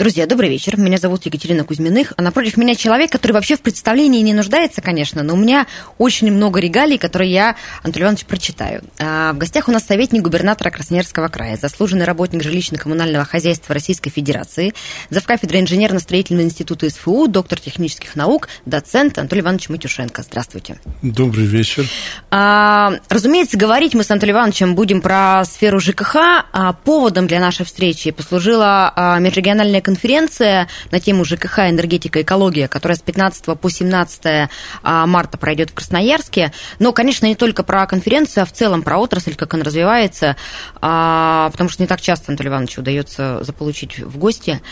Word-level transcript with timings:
Друзья, 0.00 0.24
добрый 0.24 0.48
вечер. 0.48 0.78
Меня 0.78 0.96
зовут 0.96 1.26
Екатерина 1.26 1.62
Кузьминых, 1.62 2.14
а 2.16 2.22
напротив 2.22 2.56
меня 2.56 2.74
человек, 2.74 3.12
который 3.12 3.32
вообще 3.32 3.56
в 3.56 3.60
представлении 3.60 4.22
не 4.22 4.32
нуждается, 4.32 4.80
конечно, 4.80 5.22
но 5.22 5.34
у 5.34 5.36
меня 5.36 5.66
очень 5.98 6.32
много 6.32 6.58
регалий, 6.58 6.96
которые 6.96 7.30
я, 7.30 7.56
Антон 7.82 8.04
Иванович, 8.04 8.24
прочитаю. 8.24 8.82
А, 8.98 9.34
в 9.34 9.36
гостях 9.36 9.68
у 9.68 9.72
нас 9.72 9.84
советник 9.84 10.22
губернатора 10.22 10.70
Красноярского 10.70 11.28
края, 11.28 11.58
заслуженный 11.58 12.06
работник 12.06 12.42
жилищно-коммунального 12.42 13.26
хозяйства 13.26 13.74
Российской 13.74 14.08
Федерации, 14.08 14.72
завкафедры 15.10 15.60
инженерно-строительного 15.60 16.46
института 16.46 16.88
СФУ, 16.88 17.28
доктор 17.28 17.60
технических 17.60 18.16
наук, 18.16 18.48
доцент 18.64 19.18
Анатолий 19.18 19.42
Иванович 19.42 19.68
Матюшенко. 19.68 20.22
Здравствуйте. 20.22 20.78
Добрый 21.02 21.44
вечер. 21.44 21.84
А, 22.30 22.94
разумеется, 23.10 23.58
говорить 23.58 23.92
мы 23.92 24.02
с 24.02 24.10
Анатолием 24.10 24.36
Ивановичем 24.36 24.74
будем 24.74 25.02
про 25.02 25.44
сферу 25.44 25.78
ЖКХ. 25.78 26.16
А, 26.52 26.72
поводом 26.72 27.26
для 27.26 27.38
нашей 27.38 27.66
встречи 27.66 28.12
послужила 28.12 28.90
а, 28.96 29.18
межрегиональная 29.18 29.82
конференция 29.90 30.68
на 30.92 31.00
тему 31.00 31.24
ЖКХ, 31.24 31.58
энергетика, 31.70 32.22
экология, 32.22 32.68
которая 32.68 32.96
с 32.96 33.02
15 33.02 33.58
по 33.58 33.68
17 33.68 34.48
а, 34.84 35.06
марта 35.06 35.36
пройдет 35.36 35.70
в 35.70 35.74
Красноярске. 35.74 36.52
Но, 36.78 36.92
конечно, 36.92 37.26
не 37.26 37.34
только 37.34 37.64
про 37.64 37.84
конференцию, 37.86 38.44
а 38.44 38.46
в 38.46 38.52
целом 38.52 38.82
про 38.82 38.98
отрасль, 38.98 39.34
как 39.34 39.52
она 39.54 39.64
развивается, 39.64 40.36
а, 40.80 41.50
потому 41.50 41.68
что 41.68 41.82
не 41.82 41.88
так 41.88 42.00
часто 42.00 42.26
Анатолию 42.28 42.52
Ивановичу 42.52 42.82
удается 42.82 43.42
заполучить 43.42 43.98
в 43.98 44.16
гости. 44.16 44.62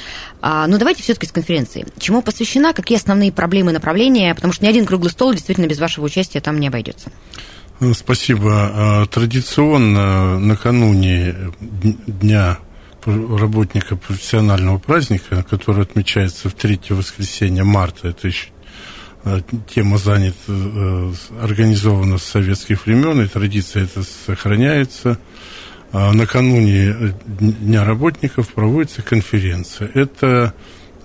А, 0.40 0.68
Но 0.68 0.78
давайте 0.78 1.02
все-таки 1.02 1.26
с 1.26 1.32
конференции. 1.32 1.84
Чему 1.98 2.22
посвящена, 2.22 2.72
какие 2.72 2.96
основные 2.96 3.32
проблемы 3.32 3.72
и 3.72 3.74
направления, 3.74 4.36
потому 4.36 4.52
что 4.52 4.64
ни 4.64 4.68
один 4.68 4.86
круглый 4.86 5.10
стол 5.10 5.32
действительно 5.32 5.66
без 5.66 5.80
вашего 5.80 6.04
участия 6.04 6.40
там 6.40 6.60
не 6.60 6.68
обойдется. 6.68 7.10
Ну, 7.80 7.92
Спасибо. 7.92 9.08
Традиционно 9.10 10.38
накануне 10.38 11.34
Дня 12.06 12.58
работника 13.08 13.96
профессионального 13.96 14.78
праздника, 14.78 15.42
который 15.42 15.82
отмечается 15.82 16.48
в 16.48 16.54
третье 16.54 16.94
воскресенье 16.94 17.64
марта, 17.64 18.08
это 18.08 18.28
еще 18.28 18.48
а, 19.24 19.40
тема 19.66 19.98
занята, 19.98 20.36
э, 20.48 21.12
организована 21.42 22.18
с 22.18 22.24
советских 22.24 22.86
времен, 22.86 23.20
и 23.22 23.26
традиция 23.26 23.84
эта 23.84 24.02
сохраняется. 24.02 25.18
А 25.90 26.12
Накануне 26.12 27.14
Дня 27.38 27.84
работников 27.84 28.48
проводится 28.48 29.02
конференция. 29.02 29.90
Это 29.94 30.54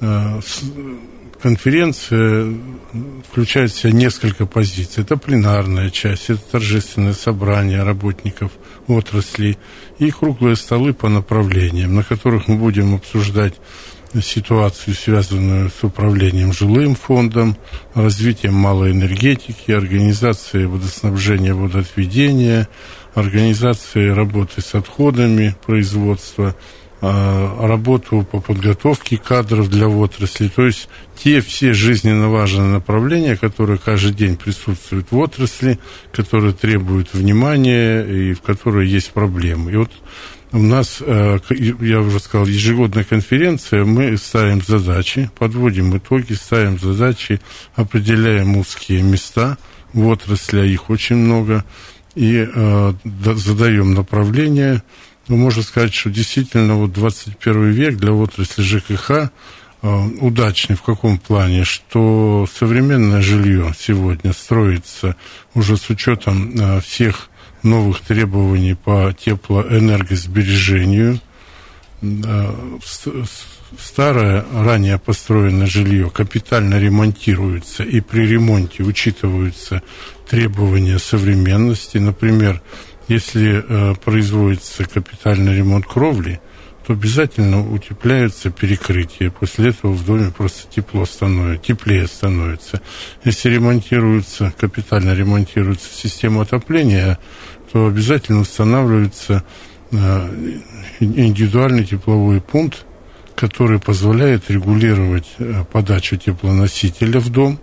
э, 0.02 0.40
конференция 1.44 2.58
включает 3.30 3.72
в 3.72 3.78
себя 3.78 3.92
несколько 3.92 4.46
позиций. 4.46 5.04
Это 5.04 5.18
пленарная 5.18 5.90
часть, 5.90 6.30
это 6.30 6.42
торжественное 6.54 7.14
собрание 7.14 7.84
работников 7.84 8.54
отрасли 8.88 9.58
и 10.00 10.10
круглые 10.10 10.56
столы 10.56 10.94
по 10.94 11.10
направлениям, 11.10 11.96
на 11.96 12.04
которых 12.04 12.48
мы 12.48 12.56
будем 12.56 12.96
обсуждать 12.96 13.56
ситуацию, 14.22 14.96
связанную 14.96 15.70
с 15.70 15.84
управлением 15.84 16.54
жилым 16.54 16.96
фондом, 16.96 17.58
развитием 17.94 18.54
малой 18.54 18.92
энергетики, 18.92 19.72
организацией 19.72 20.66
водоснабжения, 20.68 21.54
водоотведения, 21.54 22.70
организацией 23.16 24.12
работы 24.12 24.62
с 24.62 24.76
отходами 24.76 25.58
производства, 25.66 26.56
работу 27.04 28.26
по 28.32 28.40
подготовке 28.40 29.18
кадров 29.18 29.70
для 29.70 29.90
отрасли, 29.90 30.48
то 30.48 30.66
есть 30.66 30.88
те 31.22 31.42
все 31.42 31.74
жизненно 31.74 32.30
важные 32.30 32.70
направления, 32.70 33.36
которые 33.36 33.78
каждый 33.78 34.14
день 34.14 34.38
присутствуют 34.38 35.12
в 35.12 35.18
отрасли, 35.18 35.80
которые 36.14 36.54
требуют 36.54 37.14
внимания 37.14 38.04
и 38.04 38.34
в 38.34 38.42
которые 38.42 38.90
есть 38.90 39.12
проблемы. 39.12 39.74
И 39.74 39.76
вот 39.76 39.92
у 40.54 40.60
нас, 40.60 41.00
э, 41.02 41.40
я 41.82 42.00
уже 42.00 42.20
сказал, 42.20 42.46
ежегодная 42.46 43.04
конференция, 43.04 43.86
мы 43.86 44.16
ставим 44.18 44.62
задачи, 44.62 45.30
подводим 45.38 45.98
итоги, 45.98 46.34
ставим 46.34 46.80
задачи, 46.80 47.42
определяем 47.76 48.56
узкие 48.56 49.02
места 49.02 49.58
в 49.94 50.08
отрасли, 50.08 50.60
а 50.60 50.64
их 50.66 50.90
очень 50.92 51.16
много, 51.18 51.66
и 52.16 52.48
э, 52.48 52.94
да- 53.04 53.36
задаем 53.36 53.94
направление. 53.96 54.84
Ну, 55.28 55.38
можно 55.38 55.64
сказать, 55.64 55.94
что 55.94 56.10
действительно 56.10 56.76
вот 56.76 56.92
21 56.92 57.72
век 57.72 57.96
для 57.96 58.14
отрасли 58.14 58.62
ЖКХ 58.62 59.12
э, 59.12 59.30
удачный 60.20 60.76
в 60.76 60.82
каком 60.82 61.18
плане, 61.18 61.64
что 61.64 62.46
современное 62.54 63.22
жилье 63.22 63.74
сегодня 63.78 64.34
строится 64.34 65.16
уже 65.54 65.78
с 65.78 65.90
учетом 65.90 66.54
э, 66.56 66.82
всех 66.82 67.30
новых 67.64 68.02
требований 68.02 68.74
по 68.74 69.16
теплоэнергосбережению. 69.18 71.22
Э, 72.02 72.54
Старое, 73.80 74.46
ранее 74.54 75.00
построенное 75.00 75.68
жилье 75.68 76.10
капитально 76.10 76.80
ремонтируется, 76.80 77.84
и 77.84 78.02
при 78.02 78.28
ремонте 78.28 78.84
учитываются 78.84 79.82
требования 80.30 81.00
современности. 81.00 81.98
Например, 81.98 82.62
если 83.08 83.64
э, 83.68 83.96
производится 83.96 84.86
капитальный 84.86 85.56
ремонт 85.58 85.86
кровли, 85.86 86.40
то 86.86 86.94
обязательно 86.94 87.70
утепляются 87.70 88.50
перекрытия. 88.50 89.32
После 89.32 89.70
этого 89.70 89.94
в 89.94 90.06
доме 90.06 90.32
просто 90.36 90.68
тепло 90.70 91.06
становится, 91.06 91.64
теплее 91.64 92.08
становится. 92.08 92.82
Если 93.24 93.50
ремонтируется, 93.50 94.54
капитально 94.58 95.14
ремонтируется 95.14 95.90
система 95.94 96.42
отопления, 96.42 97.20
то 97.72 97.88
обязательно 97.88 98.42
устанавливается 98.42 99.44
э, 99.92 100.30
индивидуальный 101.00 101.86
тепловой 101.86 102.42
пункт, 102.42 102.86
который 103.36 103.80
позволяет 103.80 104.50
регулировать 104.52 105.28
э, 105.40 105.64
подачу 105.72 106.18
теплоносителя 106.18 107.20
в 107.20 107.30
дом, 107.30 107.60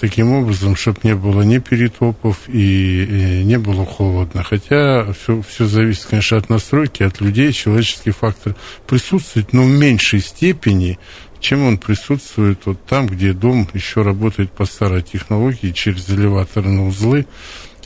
таким 0.00 0.32
образом, 0.32 0.76
чтобы 0.76 1.00
не 1.02 1.14
было 1.14 1.42
ни 1.42 1.58
перетопов 1.58 2.48
и, 2.48 3.40
и 3.40 3.44
не 3.44 3.58
было 3.58 3.84
холодно. 3.84 4.42
Хотя 4.42 5.12
все, 5.12 5.42
все 5.42 5.66
зависит, 5.66 6.06
конечно, 6.06 6.38
от 6.38 6.48
настройки, 6.48 7.02
от 7.02 7.20
людей, 7.20 7.52
человеческий 7.52 8.10
фактор 8.10 8.54
присутствует, 8.86 9.52
но 9.52 9.64
в 9.64 9.70
меньшей 9.70 10.20
степени, 10.20 10.98
чем 11.40 11.64
он 11.64 11.78
присутствует 11.78 12.60
вот 12.64 12.84
там, 12.86 13.06
где 13.06 13.32
дом 13.32 13.68
еще 13.74 14.02
работает 14.02 14.50
по 14.52 14.64
старой 14.64 15.02
технологии 15.02 15.70
через 15.72 16.08
элеваторные 16.08 16.86
узлы. 16.86 17.26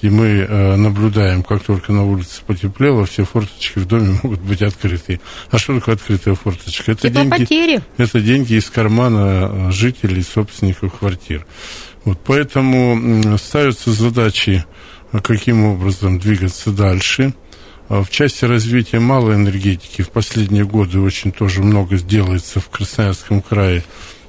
И 0.02 0.10
мы 0.10 0.26
э, 0.26 0.76
наблюдаем, 0.76 1.44
как 1.44 1.62
только 1.62 1.92
на 1.92 2.04
улице 2.04 2.42
потеплело, 2.44 3.06
все 3.06 3.24
форточки 3.24 3.78
в 3.78 3.86
доме 3.86 4.18
могут 4.22 4.40
быть 4.40 4.60
открыты. 4.60 5.20
А 5.50 5.58
что 5.58 5.78
такое 5.78 5.94
открытая 5.94 6.34
форточка? 6.34 6.92
Это 6.92 7.08
деньги, 7.08 7.30
Теплопотери. 7.30 7.80
это 7.96 8.20
деньги 8.20 8.54
из 8.54 8.68
кармана 8.68 9.68
э, 9.68 9.70
жителей, 9.70 10.22
собственников 10.22 10.98
квартир. 10.98 11.46
Вот, 12.04 12.18
поэтому 12.24 13.38
ставятся 13.38 13.92
задачи, 13.92 14.64
а 15.12 15.20
каким 15.20 15.64
образом 15.64 16.18
двигаться 16.18 16.72
дальше. 16.72 17.32
А 17.88 18.02
В 18.02 18.10
части 18.10 18.44
развития 18.44 18.98
малой 18.98 19.36
энергетики 19.36 20.02
в 20.02 20.10
последние 20.10 20.64
годы 20.64 20.98
очень 20.98 21.30
тоже 21.30 21.62
много 21.62 21.96
сделается 21.96 22.58
в 22.58 22.68
Красноярском 22.70 23.40
крае 23.40 23.84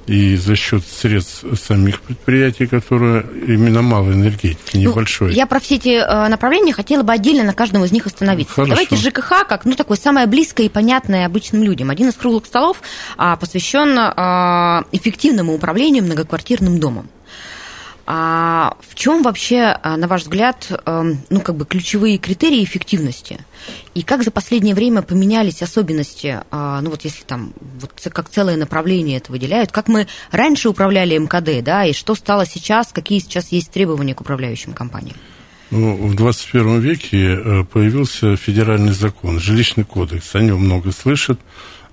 и 0.06 0.36
за 0.36 0.56
счет 0.56 0.84
средств 0.86 1.44
самих 1.58 2.00
предприятий, 2.00 2.66
которые 2.66 3.24
именно 3.46 3.82
малой 3.82 4.14
энергетики, 4.14 4.76
небольшой. 4.76 5.28
Ну, 5.28 5.34
я 5.34 5.46
про 5.46 5.60
все 5.60 5.76
эти 5.76 5.96
э, 5.96 6.28
направления 6.28 6.72
хотела 6.72 7.02
бы 7.02 7.12
отдельно 7.12 7.44
на 7.44 7.54
каждом 7.54 7.84
из 7.84 7.92
них 7.92 8.06
остановиться. 8.06 8.54
Хорошо. 8.54 8.70
Давайте 8.70 8.96
ЖКХ 8.96 9.46
как, 9.48 9.64
ну, 9.64 9.74
такое 9.74 9.96
самое 9.96 10.26
близкое 10.26 10.66
и 10.66 10.68
понятное 10.68 11.26
обычным 11.26 11.62
людям. 11.62 11.90
Один 11.90 12.08
из 12.08 12.14
круглых 12.14 12.46
столов 12.46 12.82
а, 13.16 13.36
посвящен 13.36 13.96
а, 13.98 14.84
эффективному 14.92 15.54
управлению 15.54 16.04
многоквартирным 16.04 16.78
домом. 16.78 17.08
А 18.06 18.76
в 18.86 18.94
чем 18.94 19.22
вообще, 19.22 19.78
а, 19.82 19.96
на 19.96 20.08
ваш 20.08 20.22
взгляд, 20.22 20.70
эм, 20.84 21.22
ну, 21.30 21.40
как 21.40 21.56
бы 21.56 21.64
ключевые 21.64 22.18
критерии 22.18 22.62
эффективности? 22.62 23.38
И 23.94 24.02
как 24.02 24.22
за 24.22 24.30
последнее 24.30 24.74
время 24.74 25.00
поменялись 25.00 25.62
особенности, 25.62 26.42
а, 26.50 26.82
ну, 26.82 26.90
вот 26.90 27.04
если 27.04 27.24
там, 27.24 27.54
вот 27.80 27.92
как 28.12 28.28
целое 28.28 28.56
направление 28.56 29.16
это 29.16 29.32
выделяют, 29.32 29.72
как 29.72 29.88
мы 29.88 30.06
раньше 30.30 30.68
управляли 30.68 31.16
МКД, 31.16 31.64
да, 31.64 31.86
и 31.86 31.94
что 31.94 32.14
стало 32.14 32.44
сейчас, 32.44 32.92
какие 32.92 33.20
сейчас 33.20 33.52
есть 33.52 33.70
требования 33.70 34.14
к 34.14 34.20
управляющим 34.20 34.74
компаниям? 34.74 35.16
Ну, 35.70 35.96
в 35.96 36.14
21 36.14 36.80
веке 36.80 37.18
э, 37.18 37.64
появился 37.64 38.36
федеральный 38.36 38.92
закон, 38.92 39.40
жилищный 39.40 39.84
кодекс. 39.84 40.34
О 40.34 40.40
нем 40.40 40.58
много 40.58 40.92
слышат 40.92 41.40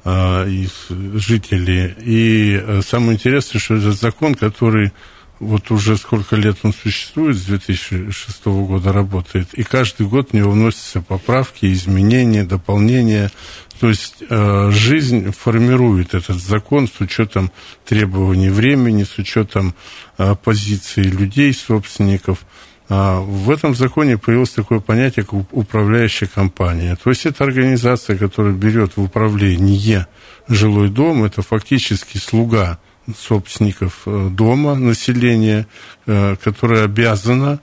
э, 0.03 0.49
из 0.49 0.71
жителей. 1.15 1.95
И 2.03 2.61
э, 2.61 2.81
самое 2.85 3.13
интересное, 3.13 3.59
что 3.59 3.75
этот 3.75 3.99
закон, 3.99 4.35
который 4.35 4.91
вот 5.41 5.71
уже 5.71 5.97
сколько 5.97 6.35
лет 6.35 6.57
он 6.61 6.71
существует, 6.71 7.35
с 7.35 7.45
2006 7.45 8.45
года 8.45 8.93
работает, 8.93 9.53
и 9.55 9.63
каждый 9.63 10.05
год 10.05 10.29
в 10.29 10.33
него 10.33 10.51
вносятся 10.51 11.01
поправки, 11.01 11.71
изменения, 11.73 12.43
дополнения. 12.43 13.31
То 13.79 13.89
есть 13.89 14.17
э, 14.29 14.69
жизнь 14.71 15.31
формирует 15.31 16.13
этот 16.13 16.39
закон 16.39 16.87
с 16.87 17.01
учетом 17.01 17.51
требований 17.85 18.49
времени, 18.49 19.03
с 19.03 19.17
учетом 19.17 19.73
э, 20.19 20.35
позиции 20.35 21.01
людей, 21.01 21.51
собственников. 21.53 22.45
А 22.87 23.19
в 23.19 23.49
этом 23.49 23.73
законе 23.73 24.19
появилось 24.19 24.51
такое 24.51 24.79
понятие, 24.79 25.25
как 25.25 25.51
управляющая 25.51 26.27
компания. 26.27 26.95
То 27.03 27.09
есть 27.09 27.25
это 27.25 27.43
организация, 27.43 28.15
которая 28.15 28.53
берет 28.53 28.95
в 28.95 29.01
управление 29.01 30.05
жилой 30.47 30.89
дом, 30.89 31.23
это 31.23 31.41
фактически 31.41 32.17
слуга 32.17 32.79
собственников 33.17 34.03
э, 34.05 34.29
дома, 34.31 34.75
населения, 34.75 35.67
э, 36.05 36.35
которое 36.41 36.85
обязано 36.85 37.59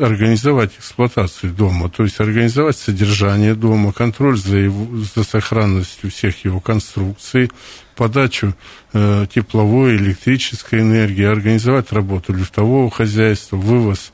организовать 0.00 0.72
эксплуатацию 0.78 1.52
дома, 1.52 1.90
то 1.90 2.02
есть 2.02 2.18
организовать 2.20 2.76
содержание 2.76 3.54
дома, 3.54 3.92
контроль 3.92 4.38
за, 4.38 4.56
его, 4.56 4.96
за 4.96 5.24
сохранностью 5.24 6.10
всех 6.10 6.44
его 6.44 6.60
конструкций, 6.60 7.50
подачу 7.94 8.54
э, 8.92 9.26
тепловой, 9.32 9.96
электрической 9.96 10.80
энергии, 10.80 11.24
организовать 11.24 11.92
работу 11.92 12.32
лифтового 12.32 12.90
хозяйства, 12.90 13.56
вывоз 13.56 14.12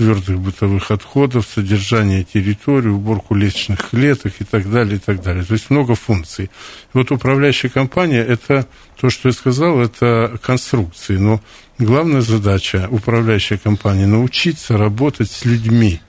твердых 0.00 0.38
бытовых 0.38 0.90
отходов, 0.90 1.46
содержание 1.46 2.24
территории, 2.24 2.88
уборку 2.88 3.34
лестничных 3.34 3.90
клеток 3.90 4.32
и 4.38 4.44
так 4.44 4.70
далее, 4.70 4.96
и 4.96 4.98
так 4.98 5.20
далее. 5.22 5.44
То 5.44 5.52
есть 5.52 5.68
много 5.68 5.94
функций. 5.94 6.50
Вот 6.94 7.10
управляющая 7.10 7.68
компания– 7.68 8.24
это 8.26 8.66
то, 8.98 9.10
что 9.10 9.28
я 9.28 9.34
сказал, 9.34 9.78
это 9.78 10.40
конструкции. 10.42 11.18
Но 11.18 11.42
главная 11.78 12.22
задача 12.22 12.88
управляющей 12.90 13.58
компании– 13.58 14.04
научиться 14.06 14.78
работать 14.78 15.30
с 15.30 15.44
людьми. 15.44 16.00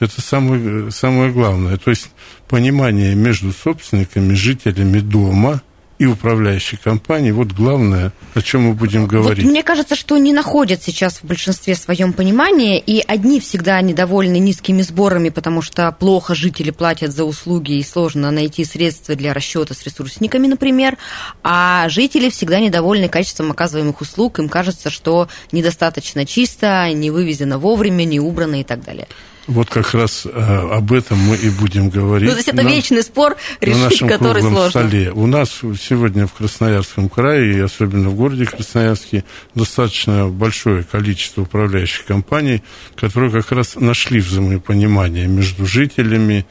Это 0.00 0.20
самое, 0.20 0.90
самое 0.90 1.30
главное. 1.30 1.76
То 1.76 1.90
есть 1.90 2.10
понимание 2.48 3.14
между 3.14 3.52
собственниками, 3.52 4.34
жителями 4.34 4.98
дома– 4.98 5.62
и 5.98 6.06
управляющей 6.06 6.78
компании. 6.78 7.32
Вот 7.32 7.48
главное, 7.52 8.12
о 8.34 8.42
чем 8.42 8.62
мы 8.62 8.74
будем 8.74 9.06
говорить. 9.06 9.44
Вот 9.44 9.50
мне 9.50 9.62
кажется, 9.62 9.96
что 9.96 10.16
не 10.16 10.32
находят 10.32 10.82
сейчас 10.82 11.18
в 11.18 11.24
большинстве 11.24 11.74
своем 11.74 12.12
понимания, 12.12 12.78
и 12.78 13.02
одни 13.06 13.40
всегда 13.40 13.80
недовольны 13.80 14.38
низкими 14.38 14.82
сборами, 14.82 15.30
потому 15.30 15.60
что 15.60 15.90
плохо 15.92 16.34
жители 16.34 16.70
платят 16.70 17.12
за 17.12 17.24
услуги, 17.24 17.72
и 17.72 17.82
сложно 17.82 18.30
найти 18.30 18.64
средства 18.64 19.16
для 19.16 19.34
расчета 19.34 19.74
с 19.74 19.82
ресурсниками, 19.84 20.46
например, 20.46 20.96
а 21.42 21.88
жители 21.88 22.30
всегда 22.30 22.60
недовольны 22.60 23.08
качеством 23.08 23.50
оказываемых 23.50 24.00
услуг, 24.00 24.38
им 24.38 24.48
кажется, 24.48 24.90
что 24.90 25.28
недостаточно 25.50 26.24
чисто, 26.24 26.92
не 26.92 27.10
вывезено 27.10 27.58
вовремя, 27.58 28.04
не 28.04 28.20
убрано 28.20 28.60
и 28.60 28.64
так 28.64 28.84
далее. 28.84 29.08
Вот 29.48 29.70
как 29.70 29.94
раз 29.94 30.26
э, 30.26 30.30
об 30.30 30.92
этом 30.92 31.18
мы 31.18 31.34
и 31.34 31.48
будем 31.48 31.88
говорить. 31.88 32.26
Ну, 32.28 32.32
то 32.32 32.36
есть 32.36 32.48
это 32.48 32.62
на, 32.62 32.68
вечный 32.68 33.02
спор, 33.02 33.34
решить 33.62 33.78
на 33.78 33.84
нашем 33.84 34.08
который 34.08 34.42
сложно. 34.42 34.68
столе. 34.68 35.10
У 35.10 35.26
нас 35.26 35.48
сегодня 35.80 36.26
в 36.26 36.34
Красноярском 36.34 37.08
крае, 37.08 37.56
и 37.56 37.60
особенно 37.60 38.10
в 38.10 38.14
городе 38.14 38.44
Красноярске, 38.44 39.24
достаточно 39.54 40.28
большое 40.28 40.84
количество 40.84 41.42
управляющих 41.42 42.04
компаний, 42.04 42.62
которые 42.94 43.30
как 43.30 43.50
раз 43.52 43.76
нашли 43.76 44.20
взаимопонимание 44.20 45.26
между 45.26 45.64
жителями 45.64 46.44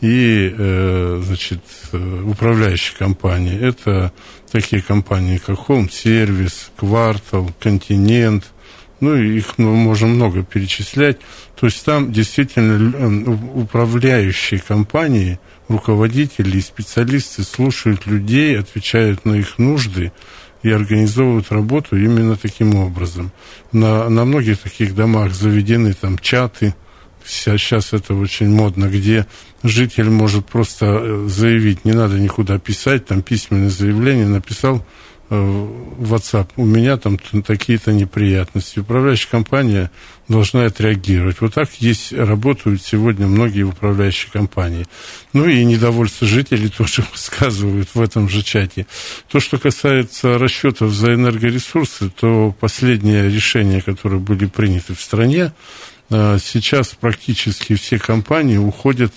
и 0.00 0.52
э, 0.52 1.22
значит, 1.24 1.62
управляющие 1.92 2.98
компании. 2.98 3.60
Это 3.60 4.12
такие 4.50 4.82
компании, 4.82 5.38
как 5.38 5.56
Home 5.68 5.88
Service, 5.88 6.70
Квартал, 6.76 7.48
Континент– 7.60 8.46
ну, 9.00 9.16
их 9.16 9.58
мы 9.58 9.74
можем 9.74 10.10
много 10.10 10.42
перечислять. 10.42 11.18
То 11.58 11.66
есть 11.66 11.84
там 11.84 12.12
действительно 12.12 12.94
э, 12.94 13.60
управляющие 13.60 14.60
компании, 14.60 15.38
руководители 15.68 16.58
и 16.58 16.62
специалисты 16.62 17.42
слушают 17.42 18.06
людей, 18.06 18.58
отвечают 18.58 19.24
на 19.24 19.34
их 19.34 19.58
нужды 19.58 20.12
и 20.62 20.70
организовывают 20.70 21.50
работу 21.50 21.96
именно 21.96 22.36
таким 22.36 22.74
образом. 22.74 23.32
На, 23.72 24.08
на 24.08 24.24
многих 24.24 24.58
таких 24.58 24.94
домах 24.94 25.32
заведены 25.32 25.94
там 25.94 26.18
чаты, 26.18 26.74
сейчас 27.24 27.92
это 27.92 28.14
очень 28.14 28.48
модно, 28.50 28.86
где 28.86 29.26
житель 29.62 30.10
может 30.10 30.46
просто 30.46 30.86
э, 30.86 31.26
заявить, 31.28 31.84
не 31.84 31.92
надо 31.92 32.18
никуда 32.18 32.58
писать, 32.58 33.06
там 33.06 33.22
письменное 33.22 33.70
заявление 33.70 34.26
написал, 34.26 34.84
в 35.30 36.12
WhatsApp, 36.12 36.48
у 36.56 36.64
меня 36.64 36.96
там 36.96 37.16
такие-то 37.18 37.92
неприятности. 37.92 38.80
Управляющая 38.80 39.30
компания 39.30 39.90
должна 40.26 40.64
отреагировать. 40.64 41.40
Вот 41.40 41.54
так 41.54 41.70
есть, 41.78 42.12
работают 42.12 42.82
сегодня 42.82 43.28
многие 43.28 43.62
управляющие 43.62 44.30
компании. 44.32 44.86
Ну 45.32 45.46
и 45.46 45.64
недовольство 45.64 46.26
жителей 46.26 46.68
тоже 46.76 47.04
высказывают 47.12 47.88
в 47.94 48.00
этом 48.00 48.28
же 48.28 48.42
чате. 48.42 48.86
То, 49.30 49.38
что 49.38 49.58
касается 49.58 50.36
расчетов 50.36 50.92
за 50.92 51.14
энергоресурсы, 51.14 52.10
то 52.10 52.54
последние 52.58 53.30
решения, 53.30 53.80
которые 53.80 54.18
были 54.18 54.46
приняты 54.46 54.94
в 54.94 55.00
стране, 55.00 55.52
э, 56.10 56.38
сейчас 56.42 56.88
практически 56.88 57.76
все 57.76 58.00
компании 58.00 58.56
уходят 58.56 59.12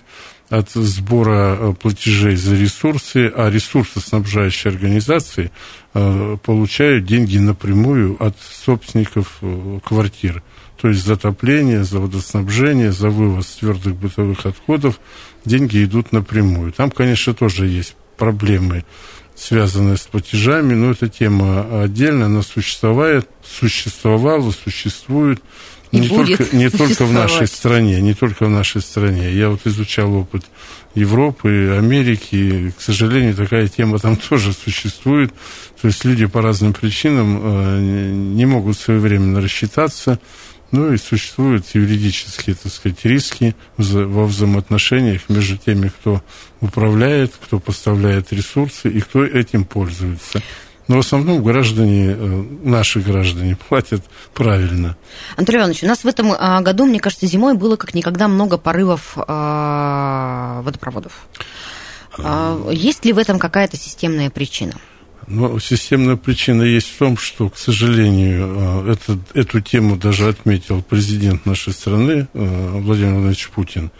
от 0.53 0.69
сбора 0.69 1.57
э, 1.59 1.73
платежей 1.73 2.35
за 2.35 2.55
ресурсы, 2.55 3.31
а 3.35 3.49
ресурсоснабжающие 3.49 4.71
организации 4.71 5.51
э, 5.95 6.37
получают 6.43 7.05
деньги 7.05 7.39
напрямую 7.39 8.23
от 8.23 8.35
собственников 8.39 9.37
э, 9.41 9.79
квартир. 9.83 10.43
То 10.79 10.89
есть 10.89 11.03
за 11.03 11.13
отопление, 11.13 11.83
за 11.83 11.99
водоснабжение, 11.99 12.91
за 12.91 13.09
вывоз 13.09 13.47
твердых 13.47 13.95
бытовых 13.95 14.45
отходов 14.45 14.99
деньги 15.43 15.83
идут 15.83 16.11
напрямую. 16.11 16.71
Там, 16.71 16.91
конечно, 16.91 17.33
тоже 17.33 17.65
есть 17.65 17.95
проблемы, 18.17 18.85
связанные 19.35 19.97
с 19.97 20.01
платежами, 20.01 20.73
но 20.73 20.91
эта 20.91 21.09
тема 21.09 21.83
отдельно, 21.83 22.27
она 22.27 22.41
существует, 22.41 23.27
существовала, 23.43 24.51
существует 24.51 25.41
и 25.93 25.99
не 25.99 26.09
только, 26.09 26.55
не 26.55 26.69
только 26.71 27.05
в 27.05 27.13
нашей 27.13 27.45
стране, 27.45 28.01
не 28.01 28.15
только 28.15 28.45
в 28.47 28.49
нашей 28.49 28.81
стране. 28.81 29.31
Я 29.31 29.49
вот 29.49 29.61
изучал 29.65 30.11
опыт 30.15 30.43
Европы, 30.95 31.75
Америки, 31.77 32.73
к 32.75 32.81
сожалению, 32.81 33.35
такая 33.35 33.67
тема 33.67 33.99
там 33.99 34.15
тоже 34.29 34.53
существует. 34.53 35.31
То 35.79 35.87
есть 35.87 36.03
люди 36.03 36.25
по 36.25 36.41
разным 36.41 36.73
причинам 36.73 37.39
э, 37.43 37.79
не 37.79 38.45
могут 38.47 38.77
своевременно 38.77 39.39
рассчитаться, 39.39 40.19
ну 40.73 40.91
и 40.91 40.97
существуют 40.97 41.67
юридические, 41.73 42.55
так 42.55 42.71
сказать, 42.71 43.05
риски 43.05 43.55
во 43.77 44.25
взаимоотношениях 44.25 45.21
между 45.29 45.55
теми, 45.55 45.89
кто 45.89 46.21
управляет, 46.61 47.31
кто 47.41 47.59
поставляет 47.59 48.33
ресурсы 48.33 48.89
и 48.89 48.99
кто 48.99 49.23
этим 49.23 49.65
пользуется. 49.65 50.41
Но 50.87 50.97
в 50.97 50.99
основном 50.99 51.43
граждане, 51.43 52.15
э, 52.17 52.43
наши 52.63 52.99
граждане 52.99 53.55
платят 53.55 54.03
правильно. 54.33 54.97
Анатолий 55.37 55.59
Иванович, 55.59 55.83
у 55.83 55.87
нас 55.87 56.03
в 56.03 56.07
этом 56.07 56.33
а, 56.37 56.59
году, 56.61 56.85
мне 56.85 56.99
кажется, 56.99 57.27
зимой 57.27 57.53
было 57.53 57.75
как 57.75 57.93
никогда 57.93 58.27
много 58.27 58.57
порывов 58.57 59.13
а, 59.15 60.61
водопроводов. 60.63 61.27
А, 62.17 62.69
есть 62.71 63.05
ли 63.05 63.13
в 63.13 63.19
этом 63.19 63.37
какая-то 63.37 63.77
системная 63.77 64.31
причина? 64.31 64.73
Ну, 65.27 65.59
системная 65.59 66.15
причина 66.15 66.63
есть 66.63 66.87
в 66.87 66.97
том, 66.97 67.17
что, 67.17 67.49
к 67.49 67.57
сожалению, 67.57 68.85
это, 68.87 69.17
эту 69.33 69.61
тему 69.61 69.95
даже 69.95 70.27
отметил 70.27 70.81
президент 70.81 71.45
нашей 71.45 71.73
страны 71.73 72.27
Владимир 72.33 73.13
Владимирович 73.13 73.49
Путин. 73.49 73.91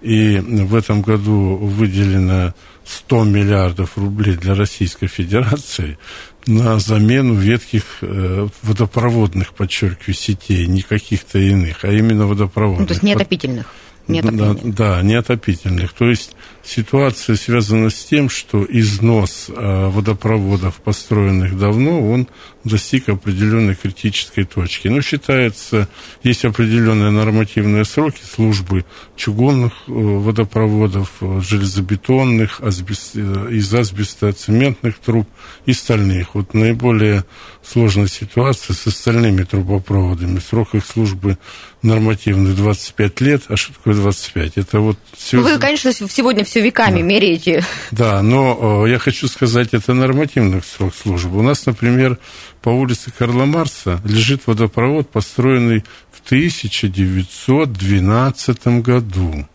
И 0.00 0.38
в 0.38 0.74
этом 0.74 1.02
году 1.02 1.56
выделено 1.56 2.54
100 2.84 3.24
миллиардов 3.24 3.96
рублей 3.96 4.36
для 4.36 4.54
Российской 4.54 5.06
Федерации 5.06 5.98
на 6.46 6.78
замену 6.80 7.34
ветхих 7.34 7.84
э, 8.00 8.48
водопроводных, 8.62 9.54
подчеркиваю, 9.54 10.14
сетей, 10.14 10.66
не 10.66 10.82
каких-то 10.82 11.38
иных, 11.38 11.84
а 11.84 11.92
именно 11.92 12.26
водопроводных. 12.26 12.80
Ну, 12.80 12.86
то 12.86 12.94
есть 12.94 13.04
неотопительных. 13.04 13.66
Да, 14.08 14.56
да, 14.64 15.02
неотопительных. 15.02 15.92
То 15.92 16.06
есть 16.06 16.34
ситуация 16.64 17.36
связана 17.36 17.88
с 17.88 18.04
тем, 18.04 18.28
что 18.28 18.66
износ 18.68 19.46
э, 19.48 19.88
водопроводов, 19.88 20.76
построенных 20.76 21.56
давно, 21.56 22.10
он 22.10 22.28
достиг 22.64 23.08
определенной 23.08 23.74
критической 23.74 24.44
точки. 24.44 24.88
Но 24.88 25.02
считается, 25.02 25.88
есть 26.22 26.44
определенные 26.44 27.10
нормативные 27.10 27.84
сроки 27.84 28.22
службы 28.22 28.84
чугунных 29.16 29.72
э, 29.86 29.92
водопроводов, 29.92 31.10
э, 31.20 31.40
железобетонных, 31.40 32.60
асбест, 32.60 33.16
из 33.16 33.72
асбестоцементных 33.72 34.98
труб 34.98 35.28
и 35.64 35.72
стальных. 35.72 36.34
Вот 36.34 36.54
наиболее 36.54 37.24
сложная 37.62 38.08
ситуация 38.08 38.74
с 38.74 38.86
остальными 38.86 39.44
трубопроводами. 39.44 40.40
Срок 40.40 40.74
их 40.74 40.84
службы 40.84 41.38
нормативный 41.82 42.54
25 42.54 43.20
лет. 43.20 43.42
А 43.48 43.56
что 43.56 43.74
такое 43.74 43.94
25. 43.94 44.52
Это 44.56 44.80
вот 44.80 44.96
все... 45.16 45.36
Ну, 45.38 45.42
вы, 45.42 45.58
конечно, 45.58 45.92
сегодня 45.92 46.44
все 46.44 46.60
веками 46.60 47.00
да. 47.00 47.02
меряете. 47.02 47.64
Да, 47.90 48.22
но 48.22 48.86
я 48.86 48.98
хочу 48.98 49.26
сказать, 49.28 49.70
это 49.72 49.94
нормативный 49.94 50.62
срок 50.62 50.94
службы. 50.94 51.38
У 51.38 51.42
нас, 51.42 51.66
например, 51.66 52.18
по 52.60 52.68
улице 52.70 53.12
Карла 53.16 53.44
Марса 53.44 54.00
лежит 54.04 54.42
водопровод, 54.46 55.10
построенный 55.10 55.84
в 56.10 56.20
1912 56.24 58.66
году. 58.82 59.46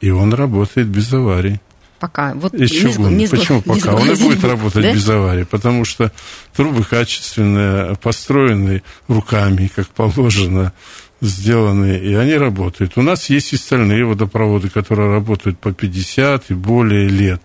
И 0.00 0.10
он 0.10 0.34
работает 0.34 0.88
без 0.88 1.12
аварий. 1.12 1.60
Пока. 1.98 2.34
Вот 2.34 2.52
Еще 2.52 2.92
не, 2.92 3.14
не, 3.14 3.26
Почему 3.26 3.62
не 3.64 3.80
пока? 3.80 3.94
Он 3.94 4.10
и 4.10 4.14
будет 4.14 4.44
работать 4.44 4.82
да? 4.82 4.92
без 4.92 5.08
аварии, 5.08 5.44
потому 5.44 5.84
что 5.84 6.12
трубы 6.54 6.84
качественные, 6.84 7.96
построенные 7.96 8.82
руками, 9.08 9.70
как 9.74 9.88
положено, 9.88 10.72
сделаны, 11.20 11.98
и 11.98 12.14
они 12.14 12.34
работают. 12.34 12.92
У 12.96 13.02
нас 13.02 13.30
есть 13.30 13.52
и 13.52 13.56
остальные 13.56 14.04
водопроводы, 14.04 14.68
которые 14.68 15.10
работают 15.10 15.58
по 15.58 15.72
50 15.72 16.50
и 16.50 16.54
более 16.54 17.08
лет. 17.08 17.40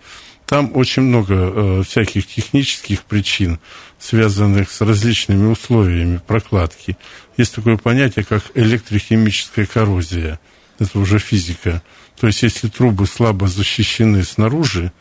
Там 0.46 0.72
очень 0.74 1.02
много 1.02 1.34
э, 1.34 1.82
всяких 1.88 2.26
технических 2.26 3.04
причин, 3.04 3.58
связанных 3.98 4.70
с 4.70 4.82
различными 4.82 5.46
условиями 5.50 6.20
прокладки. 6.26 6.98
Есть 7.38 7.54
такое 7.54 7.78
понятие, 7.78 8.26
как 8.26 8.42
электрохимическая 8.54 9.64
коррозия. 9.64 10.38
Это 10.78 10.98
уже 10.98 11.18
физика 11.18 11.82
то 12.18 12.26
есть, 12.26 12.42
если 12.42 12.68
трубы 12.68 13.06
слабо 13.06 13.48
защищены 13.48 14.22
снаружи, 14.24 14.92